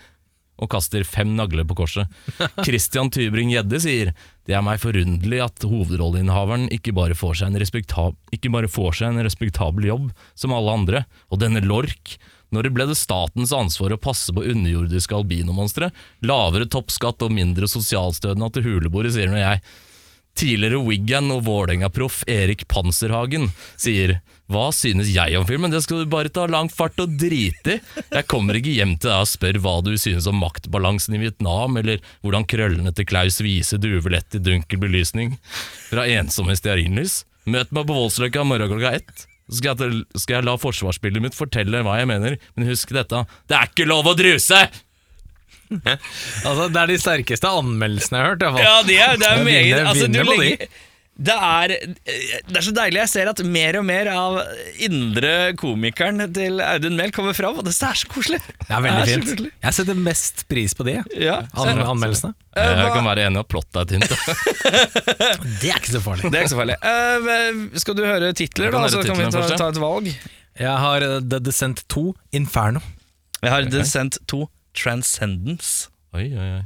[0.58, 2.10] og kaster fem nagler på korset.
[2.66, 4.10] Christian Tybring Gjedde sier
[4.48, 8.98] det er meg forunderlig at hovedrolleinnehaveren ikke bare, får seg en respektab ikke bare får
[8.98, 12.16] seg en respektabel jobb som alle andre, og denne Lork.
[12.54, 15.90] Når det ble det statens ansvar å passe på underjordiske albinomonstre,
[16.24, 19.62] lavere toppskatt og mindre sosialstønad til hulebordet, sier nå jeg.
[20.38, 25.72] Tidligere Wiggan og Vålerenga-proff Erik Panserhagen sier Hva synes jeg om filmen?
[25.72, 27.80] Det skal du bare ta lang fart og drite i.
[28.14, 31.80] Jeg kommer ikke hjem til deg og spør hva du synes om maktbalansen i Vietnam,
[31.80, 35.34] eller hvordan krøllene til Klaus Wiese duver lett i dunkel belysning
[35.88, 37.24] fra ensomme stearinlys.
[37.48, 39.26] Møt meg på Voldsløkka morgen klokka ett.
[39.48, 43.24] Så skal jeg, skal jeg la forsvarsspillet mitt fortelle hva jeg mener, men husk dette,
[43.48, 44.60] det er ikke lov å druse!
[45.68, 48.62] Altså, det er de sterkeste anmeldelsene jeg har hørt.
[48.64, 50.68] Ja, de er, det er meget altså, du legger,
[51.18, 51.72] det, er,
[52.46, 53.00] det er så deilig.
[53.02, 54.36] Jeg ser at mer og mer av
[54.86, 58.38] indre komikeren til Audun Mehl kommer fram, og det er så koselig.
[58.62, 59.26] Det er veldig så fint.
[59.32, 59.50] koselig.
[59.66, 61.40] Jeg setter mest pris på de Ja.
[61.58, 62.34] an anmeldelsene.
[62.54, 64.08] Uh, Jeg kan være enig i plotte et hint.
[65.60, 66.30] Det er ikke så farlig.
[66.30, 66.78] Det er ikke så farlig.
[66.82, 68.86] Uh, skal du høre titler, da?
[68.90, 70.10] Så kan vi ta, ta et valg.
[70.58, 72.80] Jeg har eh, The Descent 2 Inferno.
[73.42, 74.40] Jeg har The Descent 2
[74.74, 75.88] Transcendence.
[76.14, 76.62] Oi, oi, oi.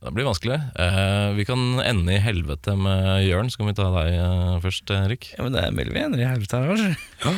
[0.00, 0.56] Det blir vanskelig.
[0.80, 3.50] Eh, vi kan ende i helvete med Jørn.
[3.52, 5.34] Så kan vi ta deg eh, først, Erik.
[5.36, 7.36] Ja, men det er mulig vi ender i helvete her, kanskje.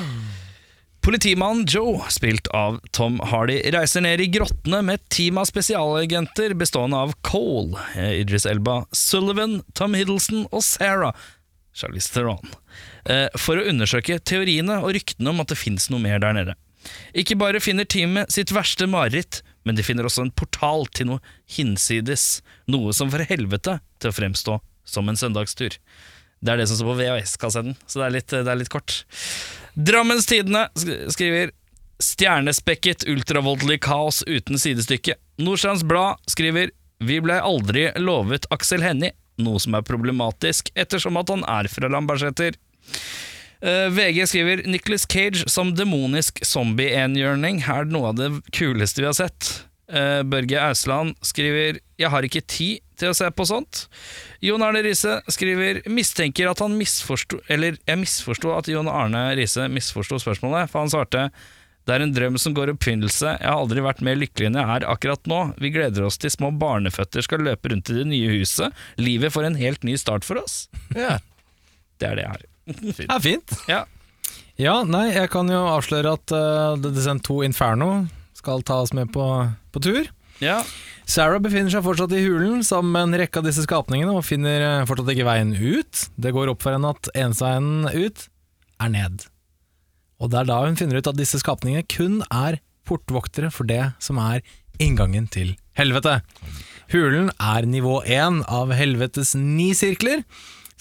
[1.03, 6.55] Politimannen Joe, spilt av Tom Hardy, reiser ned i grottene med et team av spesialagenter
[6.55, 11.19] bestående av Cole, eh, Idris Elba, Sullivan, Tom Hiddleston og Sarah,
[11.75, 12.55] Charlize Theron,
[13.11, 16.55] eh, for å undersøke teoriene og ryktene om at det fins noe mer der nede.
[17.19, 21.35] Ikke bare finner teamet sitt verste mareritt, men de finner også en portal til noe
[21.57, 25.79] hinsides, noe som for helvete til å fremstå som en søndagstur.
[26.43, 29.03] Det er det som står på VHS-kassetten, så det er litt, det er litt kort.
[29.79, 31.53] Drammens Tidende skriver
[32.03, 35.15] Stjernespekket ultravoldelig kaos uten sidestykke.
[35.39, 41.31] Nordstrands Blad skriver Vi blei aldri lovet Aksel Hennie, noe som er problematisk ettersom at
[41.31, 42.59] han er fra Lambertseter.
[43.63, 49.19] Eh, VG skriver Nicholas Cage som demonisk zombie-enhjørning er noe av det kuleste vi har
[49.19, 49.53] sett.
[49.93, 53.87] Uh, Børge Ausland skriver Jeg har ikke tid til å se på sånt.
[54.41, 59.67] Jon Arne Riise skriver Mistenker at han misforsto Eller jeg misforsto at Jon Arne Riise
[59.69, 61.27] misforsto spørsmålet, for han svarte
[61.83, 64.61] det er en drøm som går i oppfinnelse, Jeg har aldri vært mer lykkelig enn
[64.61, 65.41] jeg er akkurat nå.
[65.59, 68.71] Vi gleder oss til små barneføtter skal løpe rundt i det nye huset.
[69.03, 70.69] Livet får en helt ny start for oss.
[70.95, 71.19] Ja.
[71.99, 72.52] Det er det jeg har.
[72.67, 73.55] Det er fint.
[73.71, 73.85] Ja.
[74.61, 78.05] Ja, nei, jeg kan jo avsløre at uh, The Descent 2 Inferno
[78.37, 79.25] skal ta oss med på,
[79.75, 80.09] på tur.
[80.43, 80.63] ja.
[81.13, 84.63] Sarah befinner seg fortsatt i hulen sammen med en rekke av disse skapningene og finner
[84.63, 86.03] eh, fortsatt ikke veien ut.
[86.15, 88.23] Det går opp for henne at eneste veien ut
[88.87, 89.25] er ned.
[90.23, 93.81] Og det er da hun finner ut at disse skapningene kun er portvoktere for det
[94.01, 94.47] som er
[94.81, 96.21] inngangen til helvete.
[96.95, 100.23] Hulen er nivå én av helvetes ni sirkler,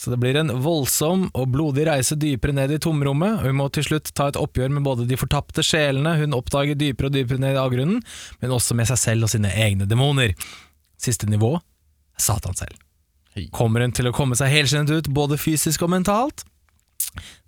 [0.02, 3.68] så det blir en voldsom og blodig reise dypere ned i tomrommet, og hun må
[3.70, 7.44] til slutt ta et oppgjør med både de fortapte sjelene hun oppdager dypere og dypere
[7.44, 8.00] ned i avgrunnen,
[8.42, 10.34] men også med seg selv og sine egne demoner.
[10.98, 12.80] Siste nivå er Satan selv.
[13.54, 16.48] Kommer hun til å komme seg helskinnet ut både fysisk og mentalt?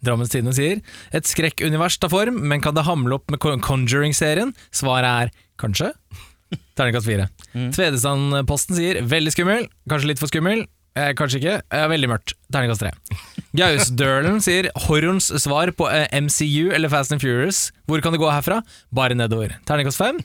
[0.06, 0.84] Drammens Tidende sier
[1.16, 4.54] et skrekkunivers tar form, men kan det hamle opp med Conjuring-serien?
[4.70, 5.89] Svaret er kanskje.
[6.78, 7.28] Terningkast fire.
[7.74, 10.68] Tvedestandposten sier veldig skummel, kanskje litt for skummel.
[10.94, 11.56] Eh, kanskje ikke.
[11.74, 12.36] Eh, veldig mørkt.
[12.54, 12.91] Terningkast tre.
[13.58, 17.72] Gausdølen sier horrorens svar på eh, MCU eller Fast and Furious.
[17.89, 18.60] Hvor kan det gå herfra?
[18.94, 19.56] Bare nedover.
[19.70, 20.22] Terningkast fem.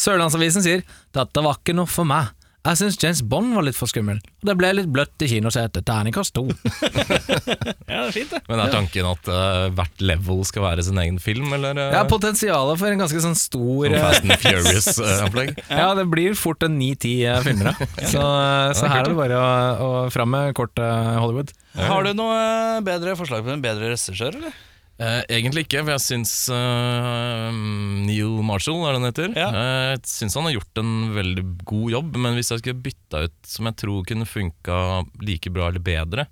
[0.00, 0.84] Sørlandsavisen sier
[1.16, 2.34] dette var ikke noe for meg.
[2.60, 4.18] Jeg syns James Bond var litt for skummel.
[4.42, 5.80] Og det ble litt bløtt i kinosetet.
[5.88, 6.42] Terningkast to.
[6.52, 6.52] ja,
[7.88, 8.40] det er fint, det.
[8.50, 11.78] Men er tanken at uh, hvert level skal være sin egen film, eller?
[11.80, 15.54] eh, Ja, potensialet for en ganske sånn stor sånn eh, Fast and Furious-opplegg?
[15.80, 17.90] Ja, det blir fort en ni-ti uh, filmer, da.
[18.04, 18.20] Så,
[18.76, 19.50] så her er det bare å,
[19.80, 21.54] å fram med kortet Hollywood.
[21.80, 24.52] Har du noe bedre forslag på en bedre regissør, eller?
[25.00, 27.46] Eh, egentlig ikke, for jeg syns eh,
[28.04, 29.30] Neil Marshall, er det han heter?
[29.32, 29.48] Ja.
[29.48, 33.24] Eh, jeg syns han har gjort en veldig god jobb, men hvis jeg skulle bytta
[33.24, 34.80] ut som jeg tror kunne funka
[35.24, 36.26] like bra eller bedre,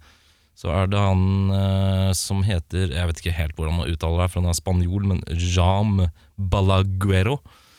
[0.59, 4.29] så er det han eh, som heter Jeg vet ikke helt hvordan man uttaler det,
[4.33, 6.03] for han er spanjol, men Jam
[6.37, 7.39] Balaguero.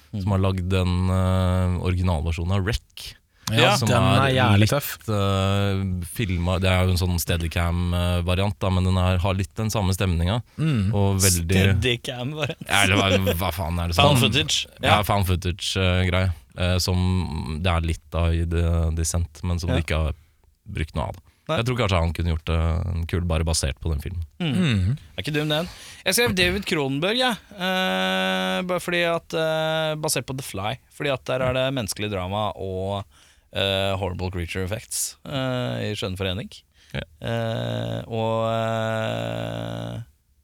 [0.09, 3.11] Som har lagd den uh, originalversjonen av Rec.
[3.55, 4.89] Ja, som den er jævlig litt, tøff.
[5.09, 5.83] eh,
[6.15, 9.93] filma, Det er jo en sånn Steadicam-variant, da, men den er, har litt den samme
[9.95, 10.41] stemninga.
[10.57, 10.91] Mm.
[11.23, 14.27] Steadicam variant ja, hva, hva faen er det Found sånn?
[14.29, 14.67] footage.
[14.83, 16.31] Ja, found footage-greie.
[16.83, 19.75] som det er litt av i The Descent, men som Ja.
[19.79, 20.13] de ikke har
[20.69, 21.15] brukt noe av.
[21.49, 21.55] Nei.
[21.57, 22.57] Jeg tror kanskje han kunne gjort det
[22.93, 24.21] en kul bare basert på den filmen.
[24.39, 24.97] Mm.
[25.17, 25.67] Er ikke dum, den.
[26.05, 27.37] Jeg skrev David Cronenberg, jeg.
[27.57, 30.75] Eh, bare fordi at eh, Basert på The Fly.
[30.93, 33.01] Fordi at der er det menneskelig drama og
[33.53, 36.51] eh, horrible creature effects uh, i skjønnforening.
[36.93, 37.05] Ja.
[37.21, 38.37] Uh, og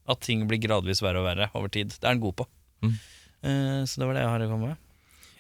[0.06, 1.96] at ting blir gradvis verre og verre over tid.
[1.96, 2.50] Det er han god på.
[2.86, 2.96] Mm.
[3.86, 4.78] Så det var det jeg har å komme med.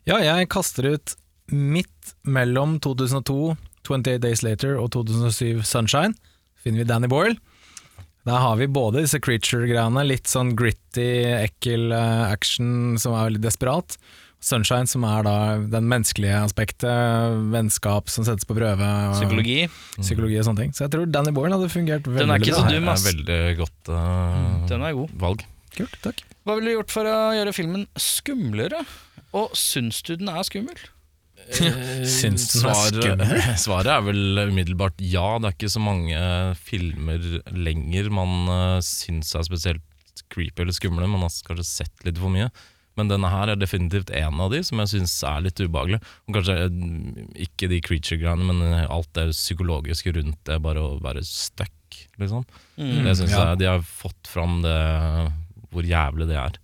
[0.05, 1.16] Ja, jeg kaster ut
[1.49, 3.55] midt mellom 2002,
[3.86, 6.13] 28 Days Later og 2007 Sunshine.
[6.61, 7.38] Finner vi Danny Boyle.
[8.26, 13.97] Der har vi både disse creature-greiene, litt sånn gritty, ekkel action som er veldig desperat.
[14.46, 15.36] Sunshine, som er da
[15.74, 18.86] den menneskelige aspektet, vennskap som settes på prøve.
[18.86, 19.60] og Psykologi.
[19.98, 20.76] Psykologi og sånne ting.
[20.78, 22.60] Så jeg tror Danny Boyle hadde fungert veldig Den er ikke bra.
[22.62, 23.06] så Det dum, er ass.
[23.10, 25.16] veldig godt uh, Den er god.
[25.26, 25.46] valg.
[25.76, 26.22] Kult, takk.
[26.46, 28.84] Hva ville du gjort for å gjøre filmen skumlere?
[29.36, 30.78] Og syns du den er skummel?
[31.56, 33.34] Syns den er skummel?
[33.66, 35.26] svaret er vel umiddelbart ja.
[35.41, 36.22] Det er ikke så mange
[36.62, 39.84] filmer lenger man uh, syns er spesielt
[40.32, 41.10] creepy eller skumle.
[41.12, 42.48] Man har kanskje sett litt for mye.
[42.96, 46.02] Men denne her er definitivt en av de som jeg syns er litt ubehagelig.
[46.28, 51.24] Og kanskje eh, ikke de creature-greiene, men alt det psykologiske rundt det, bare å være
[51.28, 51.74] stuck,
[52.20, 52.46] liksom.
[52.76, 53.50] det synes ja.
[53.52, 54.78] jeg De har fått fram det
[55.76, 56.62] hvor jævlig det er.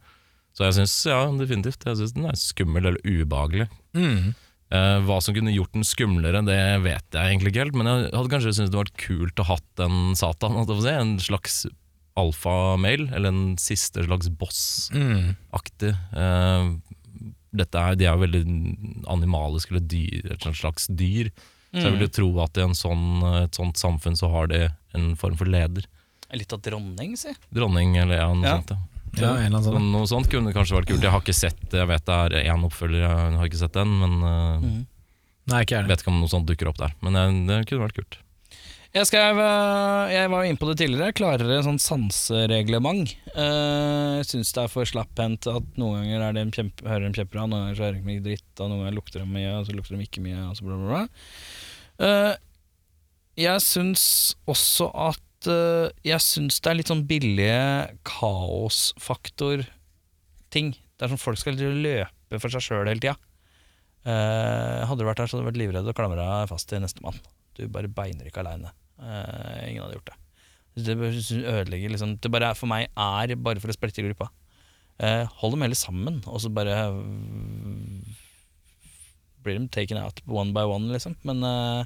[0.56, 1.86] Så jeg syns ja, definitivt.
[1.88, 3.68] Jeg synes den er skummel eller ubehagelig.
[3.98, 4.34] Mm.
[4.72, 7.78] Eh, hva som kunne gjort den skumlere, det vet jeg egentlig ikke helt.
[7.80, 11.66] Men jeg hadde kanskje syntes det var kult å hatt en Satan, en slags
[12.20, 15.94] alfamale, eller en siste slags boss-aktig.
[16.12, 16.18] Mm.
[16.18, 16.68] Eh,
[17.52, 18.44] dette er, de er jo veldig
[19.12, 21.32] animaliske, eller dyr, et slags dyr.
[21.72, 23.04] Så jeg vil jo tro at i en sånn,
[23.46, 24.66] et sånt samfunn så har de
[24.98, 25.86] en form for leder.
[26.36, 27.32] Litt av dronning, si.
[27.52, 28.58] Dronning eller ja, noe Ja.
[28.60, 28.72] sånt.
[28.72, 28.78] Ja.
[29.20, 29.92] Ja, en eller annen Så sånn.
[29.92, 31.02] noe sånt kunne kanskje vært kult.
[31.04, 34.00] Jeg har ikke sett jeg vet det er én oppfølger, jeg har ikke sett den.
[34.00, 34.86] Men eh, Mm.
[35.52, 35.84] Nei, ikke jeg.
[35.84, 36.94] jeg vet ikke om noe sånt dukker opp der.
[37.02, 38.18] Men eh, det kunne vært kult.
[38.92, 41.14] Jeg, skrev, eh, jeg var inne på det tidligere.
[41.16, 43.14] Klarere sånn sansereglement.
[43.32, 47.08] Eh, Jeg syns det er for slapphendt at noen ganger er det en kjempe, hører
[47.08, 49.52] de kjempebra, noen ganger så hører de ikke dritt, og noen ganger lukter de mye,
[49.56, 51.04] og så lukter de ikke mye, og så bla, bla, bla.
[52.08, 52.34] Eh,
[53.48, 54.04] Jeg syns
[54.52, 55.24] også at
[56.06, 60.68] Jeg syns det er litt sånn billige kaosfaktor-ting.
[60.76, 63.16] Det er sånn folk skal løpe for seg sjøl hele tida.
[64.06, 67.18] Hadde du vært her, så hadde du vært livredd og klamra fast til nestemann.
[67.58, 68.70] Du bare beiner ikke aleine.
[69.02, 70.18] Ingen hadde gjort det.
[70.72, 74.30] Det ødelegger liksom Det bare er, for meg er bare for å splitte gruppa.
[75.02, 78.06] Uh, hold dem heller sammen, og så bare øh,
[79.42, 81.16] blir de taken out one by one, liksom.
[81.26, 81.82] Men uh,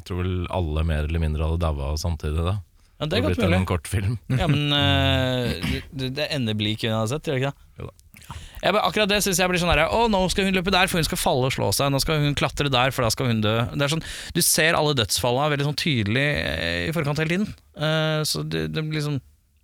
[0.00, 2.40] Jeg tror vel alle mer eller mindre hadde daua samtidig.
[2.46, 2.56] da
[3.00, 4.04] ja, det er godt mulig.
[4.04, 4.16] en.
[4.36, 7.68] Ja, men uh, det, det ender ikke vi har sett, gjør det ikke det?
[7.80, 8.36] Jo da.
[8.60, 11.00] Jeg, akkurat det syns jeg blir sånn herre Å, nå skal hun løpe der, for
[11.00, 11.88] hun skal falle og slå seg.
[11.92, 13.54] Nå skal hun klatre der, for da skal hun dø.
[13.72, 14.04] Det er sånn,
[14.36, 17.54] Du ser alle dødsfallene veldig sånn tydelig eh, i forkant hele tiden.
[17.80, 19.16] Uh, så det, det blir liksom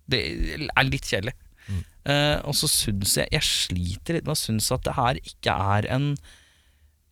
[0.09, 0.23] Det
[0.71, 1.35] er litt kjedelig.
[2.07, 5.55] Eh, og så syns jeg Jeg sliter litt med å synes at det her ikke
[5.75, 6.13] er en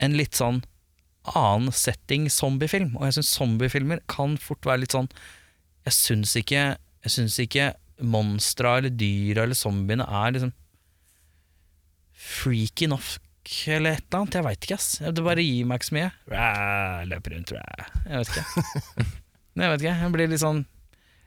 [0.04, 0.62] En litt sånn
[1.26, 2.94] annen setting zombiefilm.
[3.00, 5.10] Og jeg syns zombiefilmer kan fort være litt sånn
[5.88, 7.74] Jeg syns ikke Jeg synes ikke
[8.04, 10.52] monstra eller dyra eller zombiene er liksom
[12.26, 13.14] freaky nok
[13.70, 14.38] eller et eller annet.
[14.40, 15.02] Jeg veit ikke, ass.
[15.06, 16.12] Det bare gir meg ikke så mye.
[16.34, 16.46] Ræ,
[17.12, 17.90] Løper rundt, ræ.
[18.08, 19.06] Jeg vet ikke.
[19.56, 19.98] Nei, jeg vet ikke.
[20.02, 20.64] Jeg blir litt sånn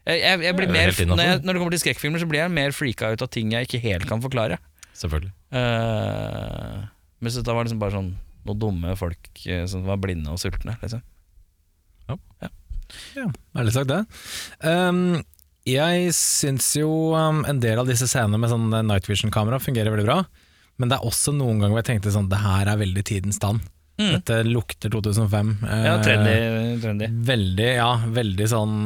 [0.09, 2.41] jeg, jeg, jeg blir er mer, når, jeg, når det kommer til skrekkfilmer, så blir
[2.41, 4.57] jeg mer freaka ut av ting jeg ikke helt kan forklare.
[4.97, 5.35] Selvfølgelig.
[5.53, 6.89] Uh,
[7.21, 8.09] mens dette var liksom bare sånn
[8.49, 10.79] noen dumme folk eh, som var blinde og sultne.
[10.81, 11.03] Liksom.
[13.17, 13.27] Ja,
[13.59, 13.99] ærlig sagt det.
[14.65, 15.21] Um,
[15.69, 20.07] jeg syns jo um, en del av disse scenene med sånn night vision-kamera fungerer veldig
[20.07, 20.23] bra,
[20.79, 23.37] men det er også noen ganger hvor jeg tenkte sånn Det her er veldig tidens
[23.41, 23.65] stand.
[23.99, 24.13] Mm.
[24.15, 25.49] Dette lukter 2005.
[25.67, 26.35] Ja, Eh, trendy.
[26.85, 27.09] trendy.
[27.27, 28.77] Veldig, ja, veldig sånn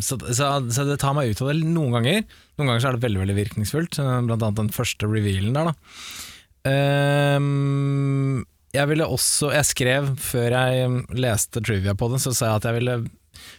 [0.00, 2.22] så, så, så det tar meg ut av det noen ganger.
[2.56, 5.68] Noen ganger så er det veldig veldig virkningsfullt, eh, blant annet den første revealen der.
[5.72, 8.44] da um,
[8.76, 12.60] Jeg ville også Jeg skrev før jeg um, leste trivia på den, så sa jeg
[12.62, 12.96] at jeg ville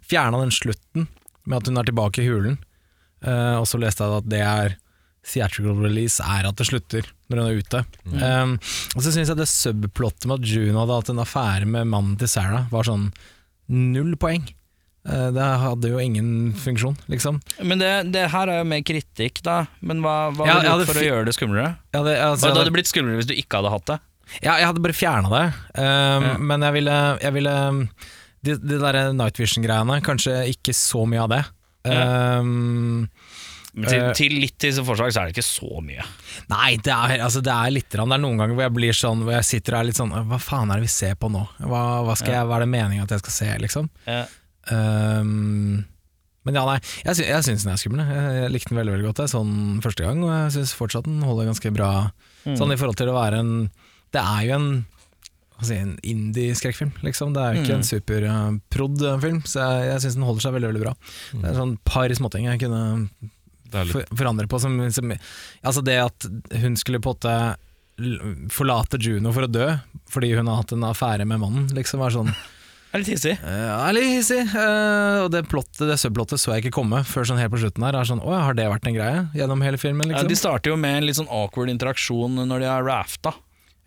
[0.10, 1.08] fjerna den slutten
[1.48, 2.58] med at hun er tilbake i hulen.
[3.26, 4.76] uh, og så leste jeg at det er
[5.28, 7.82] theatrical release er at det slutter når hun er ute.
[8.16, 8.54] Um,
[8.96, 12.16] og så syns jeg det subplottet med at Juno hadde hatt en affære med mannen
[12.22, 13.10] til Sarah, var sånn
[13.68, 14.46] null poeng.
[15.08, 17.38] Eh, det hadde jo ingen funksjon, liksom.
[17.64, 19.62] Men det, det her er jo mer kritikk, da.
[19.80, 21.70] Men hva, hva Ja, har du gjort for å gjøre det skumlere?
[21.96, 24.00] Ja, det, altså, Hva, det hadde blitt skumlere hvis du ikke hadde hatt det.
[24.44, 25.44] Ja, jeg hadde bare fjerna det,
[25.80, 26.34] um, Ja.
[26.50, 27.54] men jeg ville, jeg ville
[28.44, 31.44] De, de der Night Vision-greiene, kanskje ikke så mye av det.
[31.88, 33.08] Um,
[33.78, 34.14] Men til, Eh.
[34.18, 36.02] til litt til forslag så er det ikke så mye.
[36.50, 39.22] nei, det er, altså, det er litt Det er noen ganger hvor jeg blir sånn
[39.24, 41.44] Hvor jeg sitter og er litt sånn Hva faen er det vi ser på nå?
[41.62, 43.90] Hva, hva, jeg, hva er det meningen at jeg skal se, liksom?
[44.10, 44.24] Ja.
[44.72, 45.86] Um,
[46.48, 48.02] men ja, nei, jeg, sy jeg syns den er skummel.
[48.08, 49.54] Jeg, likte den veldig veldig godt jeg, sånn
[49.84, 51.90] første gang, og jeg syns fortsatt den holder ganske bra.
[52.48, 53.52] Sånn i forhold til å være en
[54.16, 54.70] Det er jo en
[55.68, 57.34] si, en indie-skrekkfilm, liksom.
[57.36, 57.82] Det er jo ikke Mm.
[57.82, 60.94] en superprod-film, så jeg, jeg syns den holder seg veldig veldig bra.
[61.34, 62.84] Det er sånn par småting jeg kunne
[63.72, 64.60] for, forandre på.
[64.62, 65.14] Som, som,
[65.62, 66.28] altså det at
[66.62, 67.56] hun skulle på en
[68.54, 69.72] forlate Juno for å dø
[70.12, 73.34] fordi hun har hatt en affære med mannen, liksom var sånn Det er litt hissig.
[73.42, 74.44] Uh, er litt hissig.
[74.54, 77.84] Uh, og det, plottet, det subplottet så jeg ikke komme før sånn helt på slutten
[77.84, 77.98] her.
[77.98, 80.08] Er sånn, Å, har det vært en greie gjennom hele filmen?
[80.08, 80.32] Ja, Liksom?
[80.32, 83.34] de starter jo med en litt sånn awkward interaksjon når de har rafta,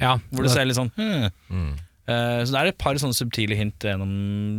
[0.03, 1.31] Ja, hvor du ser litt sånn hmm.
[1.49, 1.73] mm.
[2.11, 4.11] Eh, Så det er et par sånne subtile hint gjennom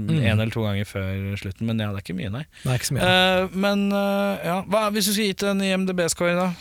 [0.07, 0.19] Mm.
[0.23, 2.45] en eller to ganger før slutten, men ja, det er ikke mye, nei.
[2.63, 3.09] det er ikke så mye.
[3.11, 6.53] Uh, men eh, ja, hva, hvis du skulle gitt en IMDb-score, da?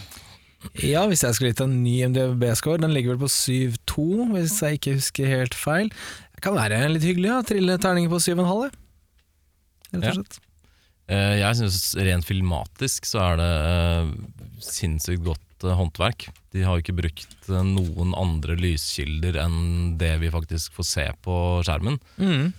[0.84, 4.76] Ja, hvis jeg skulle gitt en ny MDB-score, den ligger vel på 7-2, hvis jeg
[4.80, 5.88] ikke husker helt feil.
[6.34, 8.72] Det kan være litt hyggelig å trille terninger på 7,5, jeg.
[9.94, 10.40] rett og slett.
[11.10, 13.52] Eh, Jeg syns rent filmatisk så er det
[14.62, 16.28] sinnssykt godt eh, håndverk.
[16.54, 21.06] De har jo ikke brukt eh, noen andre lyskilder enn det vi faktisk får se
[21.24, 21.36] på
[21.66, 21.98] skjermen.
[22.18, 22.50] Mm.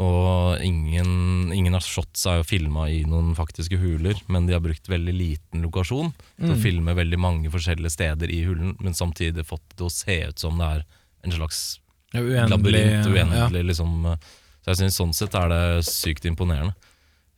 [0.00, 4.62] Og ingen, ingen av shots er jo filma i noen faktiske huler, men de har
[4.64, 6.62] brukt veldig liten lokasjon til å Mm.
[6.62, 10.56] filme veldig mange forskjellige steder i hulen, men samtidig fått det å se ut som
[10.56, 10.84] det er
[11.24, 11.80] en slags
[12.14, 13.48] Ja, uendelig, labyrint, ja.
[13.62, 14.16] liksom.
[14.64, 16.72] Så jeg synes sånn sett er det sykt imponerende.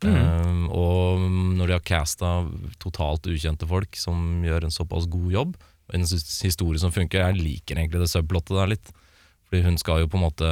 [0.03, 0.17] Mm.
[0.19, 1.27] Um, og
[1.59, 2.33] når de har casta
[2.83, 5.55] totalt ukjente folk som gjør en såpass god jobb,
[5.93, 8.93] en historie som funker, jeg liker egentlig det subplottet der litt.
[9.49, 10.51] Fordi hun skal jo på en måte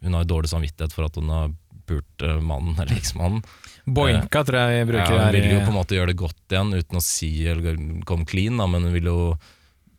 [0.00, 1.52] Hun har jo dårlig samvittighet for at hun har
[1.90, 3.42] pult eh, mannen eller eksmannen.
[3.84, 6.54] Boinka tror jeg jeg bruker Ja, hun vil jo på en måte gjøre det godt
[6.54, 9.20] igjen uten å si eller komme clean, da, men hun vil jo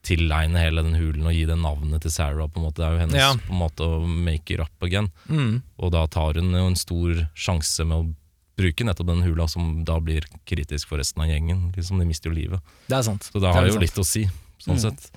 [0.04, 2.48] tilegne hele den hulen og gi det navnet til Sarah.
[2.48, 3.34] på en måte Det er jo hennes Ja.
[3.36, 5.12] på en måte å make it up again.
[5.30, 5.62] Mm.
[5.80, 8.16] Og da tar hun jo en stor sjanse med å
[8.58, 11.72] bruke nettopp den hula, som da blir kritisk for resten av gjengen.
[11.76, 12.60] Liksom, de mister jo livet.
[12.88, 13.24] Det er sant.
[13.24, 13.82] Så det Det er har veldig jo sant.
[13.82, 14.30] litt å si,
[14.66, 15.12] sånn sett.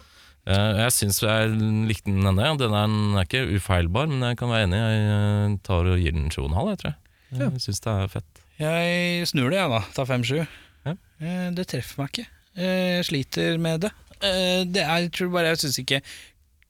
[0.46, 1.48] Eh, jeg syns jeg
[1.88, 2.56] likte den ennå.
[2.58, 4.80] Den er, den er ikke ufeilbar, men jeg kan være enig.
[4.84, 6.98] Jeg eh, tar og gir den sju og en halv, jeg tror jeg.
[7.40, 7.48] Ja.
[7.50, 8.40] Jeg syns det er fett.
[8.60, 9.80] Jeg snur det, jeg, da.
[9.96, 10.46] Tar 5-7.
[10.86, 10.92] Ja.
[11.20, 12.26] Eh, Det treffer meg ikke.
[12.56, 13.90] Eh, Jeg sliter med det.
[14.22, 16.00] Eh, Det er, jeg tror bare Jeg syns ikke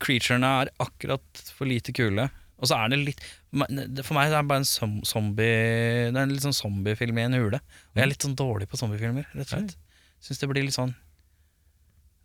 [0.05, 2.29] creaturene er akkurat for lite kule.
[2.59, 3.21] Og så er det litt
[3.55, 7.37] For meg er det bare en zombie Det er en litt sånn zombiefilm i en
[7.39, 7.61] hule.
[7.61, 9.77] Og jeg er litt sånn dårlig på zombiefilmer, rett og slett.
[10.25, 10.95] Syns det blir litt sånn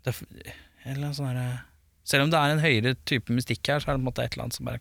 [0.06, 0.54] det er,
[0.94, 1.66] eller sånn herre-
[2.08, 4.24] Selv om det er en høyere type mystikk her, så er det på en måte
[4.24, 4.80] et eller annet som bare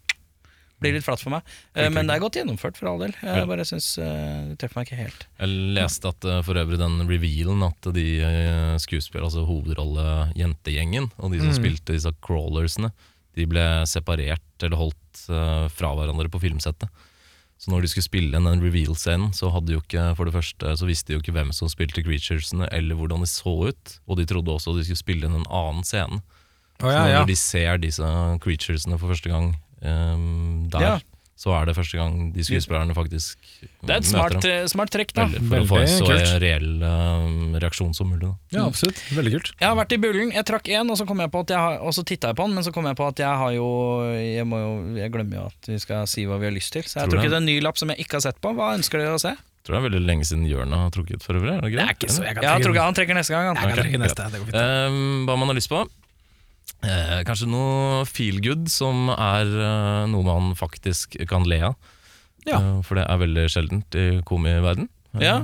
[0.80, 1.42] blir litt flatt for meg.
[1.74, 3.12] Eh, Men det er godt gjennomført, for all del.
[3.22, 3.46] Jeg Ja.
[3.46, 5.26] bare syns uh, det treffer meg ikke helt.
[5.40, 8.06] Jeg leste at eh, for øvrig den revealen at de
[8.78, 12.90] skuespillere, altså hovedrolle-jentegjengen, og de som spilte disse crawlersene,
[13.38, 16.88] de ble separert eller holdt eh, fra hverandre på filmsettet.
[17.58, 20.86] Så når de skulle spille den reveal-scenen, så hadde jo ikke for det første Så
[20.86, 23.94] visste de jo ikke hvem som spilte creaturesene, eller hvordan de så ut.
[24.06, 26.20] Og de trodde også de skulle spille inn en annen scene.
[26.78, 27.24] Å, Så når ja.
[27.26, 28.06] de ser disse
[28.44, 30.98] creaturesene for første gang ehm, der, Ja.
[31.38, 33.36] så er det første gang de skuespillerne faktisk
[33.86, 35.26] Det er et smart, eh, smart trekk, da.
[35.30, 36.40] Veldig, for å få en så kult.
[36.42, 38.26] reell um, reaksjon som mulig.
[38.26, 38.58] Da.
[38.58, 38.98] ja, absolutt.
[39.14, 39.52] Veldig kult.
[39.60, 41.58] Jeg har vært i Bullen, jeg trakk én, og så kom jeg på at jeg
[41.58, 43.52] har, og så titta jeg på den, men så kom jeg på at jeg har
[43.54, 43.68] jo
[44.18, 46.82] Jeg, må jo, jeg glemmer jo at vi skal si hva vi har lyst til.
[46.82, 48.50] Så jeg Tror trukket en ny lapp som jeg ikke har sett på.
[48.58, 49.36] Hva ønsker dere å se?
[49.62, 51.54] Tror det er veldig lenge siden Jørn har trukket for øvrig.
[51.54, 52.48] Er det, Det er ikke så jeg kan trekke.
[52.48, 53.44] har jeg trukket, ikke Han trekker neste gang.
[53.54, 54.28] Jeg kan trekke neste.
[54.32, 54.54] Det går fint.
[54.58, 55.86] Ehm, hva man har lyst på?
[56.86, 61.74] Eh, kanskje noe feel good, som er eh, noe man faktisk kan le av.
[62.46, 62.60] Ja.
[62.60, 64.86] Eh, for det er veldig sjeldent i komiverden.
[65.16, 65.38] Eh, Ja.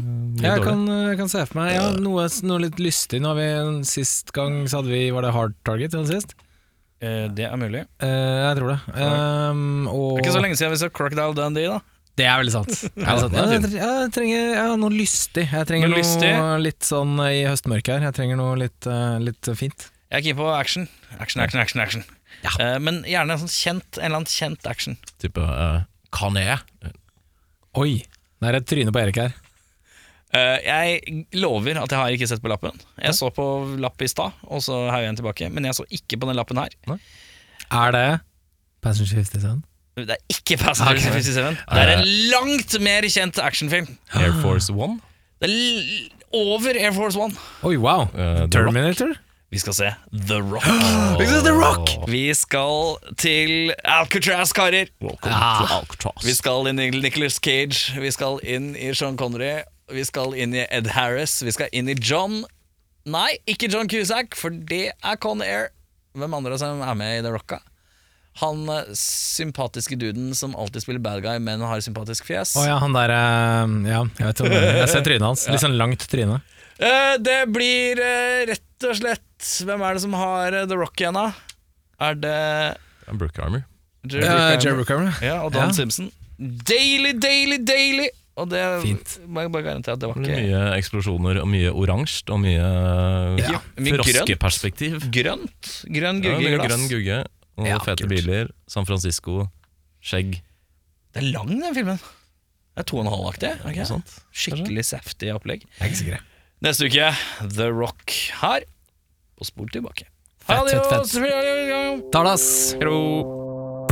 [0.45, 3.19] Jeg kan, jeg kan se for meg ja, noe, noe litt lystig.
[3.25, 3.49] Nå har vi,
[3.89, 5.95] sist gang så hadde vi Var det Hard Target?
[5.97, 6.35] Den det sist?
[7.03, 7.83] Eh, det er mulig.
[8.05, 8.79] Eh, jeg tror det.
[8.95, 11.81] Um, og Det er ikke så lenge siden vi så Crocodile Dundee, da.
[12.15, 12.71] Det er veldig sant.
[12.95, 13.35] Det er sant.
[13.35, 15.49] jeg, jeg trenger ja, noe lystig.
[15.51, 16.31] Jeg trenger Noe noe, lystig?
[16.63, 18.07] litt sånn i høstmørket her.
[18.13, 19.89] Jeg trenger noe litt, eh, litt fint.
[20.15, 20.85] Jeg er keen på action.
[21.19, 21.81] Action, action, action.
[21.83, 22.05] action.
[22.63, 24.95] Eh, men gjerne en sånn kjent, en eller annen kjent action.
[25.19, 25.81] Type uh,
[26.15, 26.61] Kan jeg?
[27.83, 28.05] Oi!
[28.39, 29.35] Det er et tryne på Erik her.
[30.31, 32.79] Uh, jeg lover at jeg har ikke sett på lappen.
[33.03, 33.49] Jeg så på
[33.83, 35.51] lapp i stad, og så heiv jeg den tilbake.
[35.51, 36.79] Men jeg så ikke på den lappen her.
[37.75, 38.07] Er det
[38.87, 39.67] Passenger 57?
[39.99, 41.27] Det er ikke Passenger okay.
[41.27, 41.59] 57.
[41.59, 43.91] Det er en langt mer kjent actionfilm.
[44.15, 45.01] Air Force One?
[45.43, 47.35] Det er l over Air Force One.
[47.67, 48.07] Oi, wow!
[48.15, 49.19] Uh, Terminator?
[49.55, 49.91] Vi skal se
[50.29, 50.65] The Rock.
[51.47, 51.91] The Rock!
[52.11, 54.89] Vi skal til Alcatraz, karer.
[55.01, 55.61] Welcome Ah.
[55.61, 56.25] to Alcatraz.
[56.27, 57.95] Vi skal inn i Nicholas Cage.
[58.03, 59.61] Vi skal inn i Sean Connery.
[59.95, 61.37] Vi skal inn i Ed Harris.
[61.47, 62.43] Vi skal inn i John
[63.05, 65.67] Nei, ikke John Cusack, for det er Con Air.
[66.17, 67.59] Hvem andre som er med i The Rocka?
[68.41, 72.55] Han eh, sympatiske duden som alltid spiller bad guy, men har sympatisk fjes.
[72.57, 74.79] Å ja, han der eh, Ja, jeg vet hva det er.
[74.81, 75.45] Jeg ser trynet hans.
[75.53, 76.41] Litt sånn langt tryne.
[76.81, 81.01] Eh, det blir eh, rett og slett Hvem er det som har eh, The Rock
[81.03, 81.27] igjen, da?
[82.05, 82.37] Er det
[83.19, 83.65] Brooke Armour.
[84.05, 84.61] Jerry Ja, Bruckheimer?
[84.65, 85.23] Jerry Bruckheimer.
[85.25, 85.73] Ja, og Don Ja.
[85.77, 86.11] Simpson.
[86.39, 88.09] Daily, daily, daily!
[88.37, 89.13] Og det Fint.
[89.31, 92.25] må jeg bare garantere at det var Det blir ikke Mye eksplosjoner og mye oransje
[92.35, 92.65] og mye
[93.39, 94.97] Ja, mye froskeperspektiv.
[95.15, 95.71] grønt.
[95.87, 96.67] Grønn Ja, gugge i mye glass.
[96.73, 97.19] grønn gugge
[97.57, 98.11] og Ja, fete kult.
[98.11, 98.51] biler.
[98.67, 99.49] San Francisco,
[100.03, 100.41] skjegg.
[101.15, 101.99] Det er lang, den filmen.
[102.75, 103.51] Det er to og en halv aktig.
[103.53, 103.87] er det ikke?
[103.87, 104.19] Noe sånt.
[104.35, 105.63] Skikkelig saftig opplegg.
[105.79, 106.21] Jeg er ikke sikker.
[106.61, 107.15] Neste uke
[107.55, 108.11] The Rock
[108.43, 108.65] her
[109.39, 110.07] og spol tilbake.
[110.45, 112.13] Fett, fett, fett.
[112.13, 112.75] Talas.
[112.79, 113.87] Hello.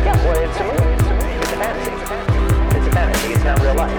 [0.00, 0.94] Yeah, well, it's a movie.
[0.94, 1.36] It's a movie.
[1.40, 1.92] It's a fantasy.
[1.92, 2.76] It's a fantasy.
[2.76, 3.28] It's a fantasy.
[3.32, 3.92] It's not real life.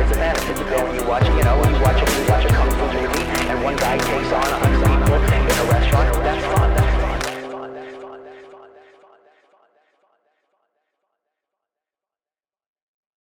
[0.00, 0.52] It's a fantasy.
[0.60, 2.86] You go and you watch, you know, you watch a, you watch a kung fu
[2.94, 6.08] movie, and one guy takes on a hundred people in a restaurant.
[6.22, 6.59] That's fine.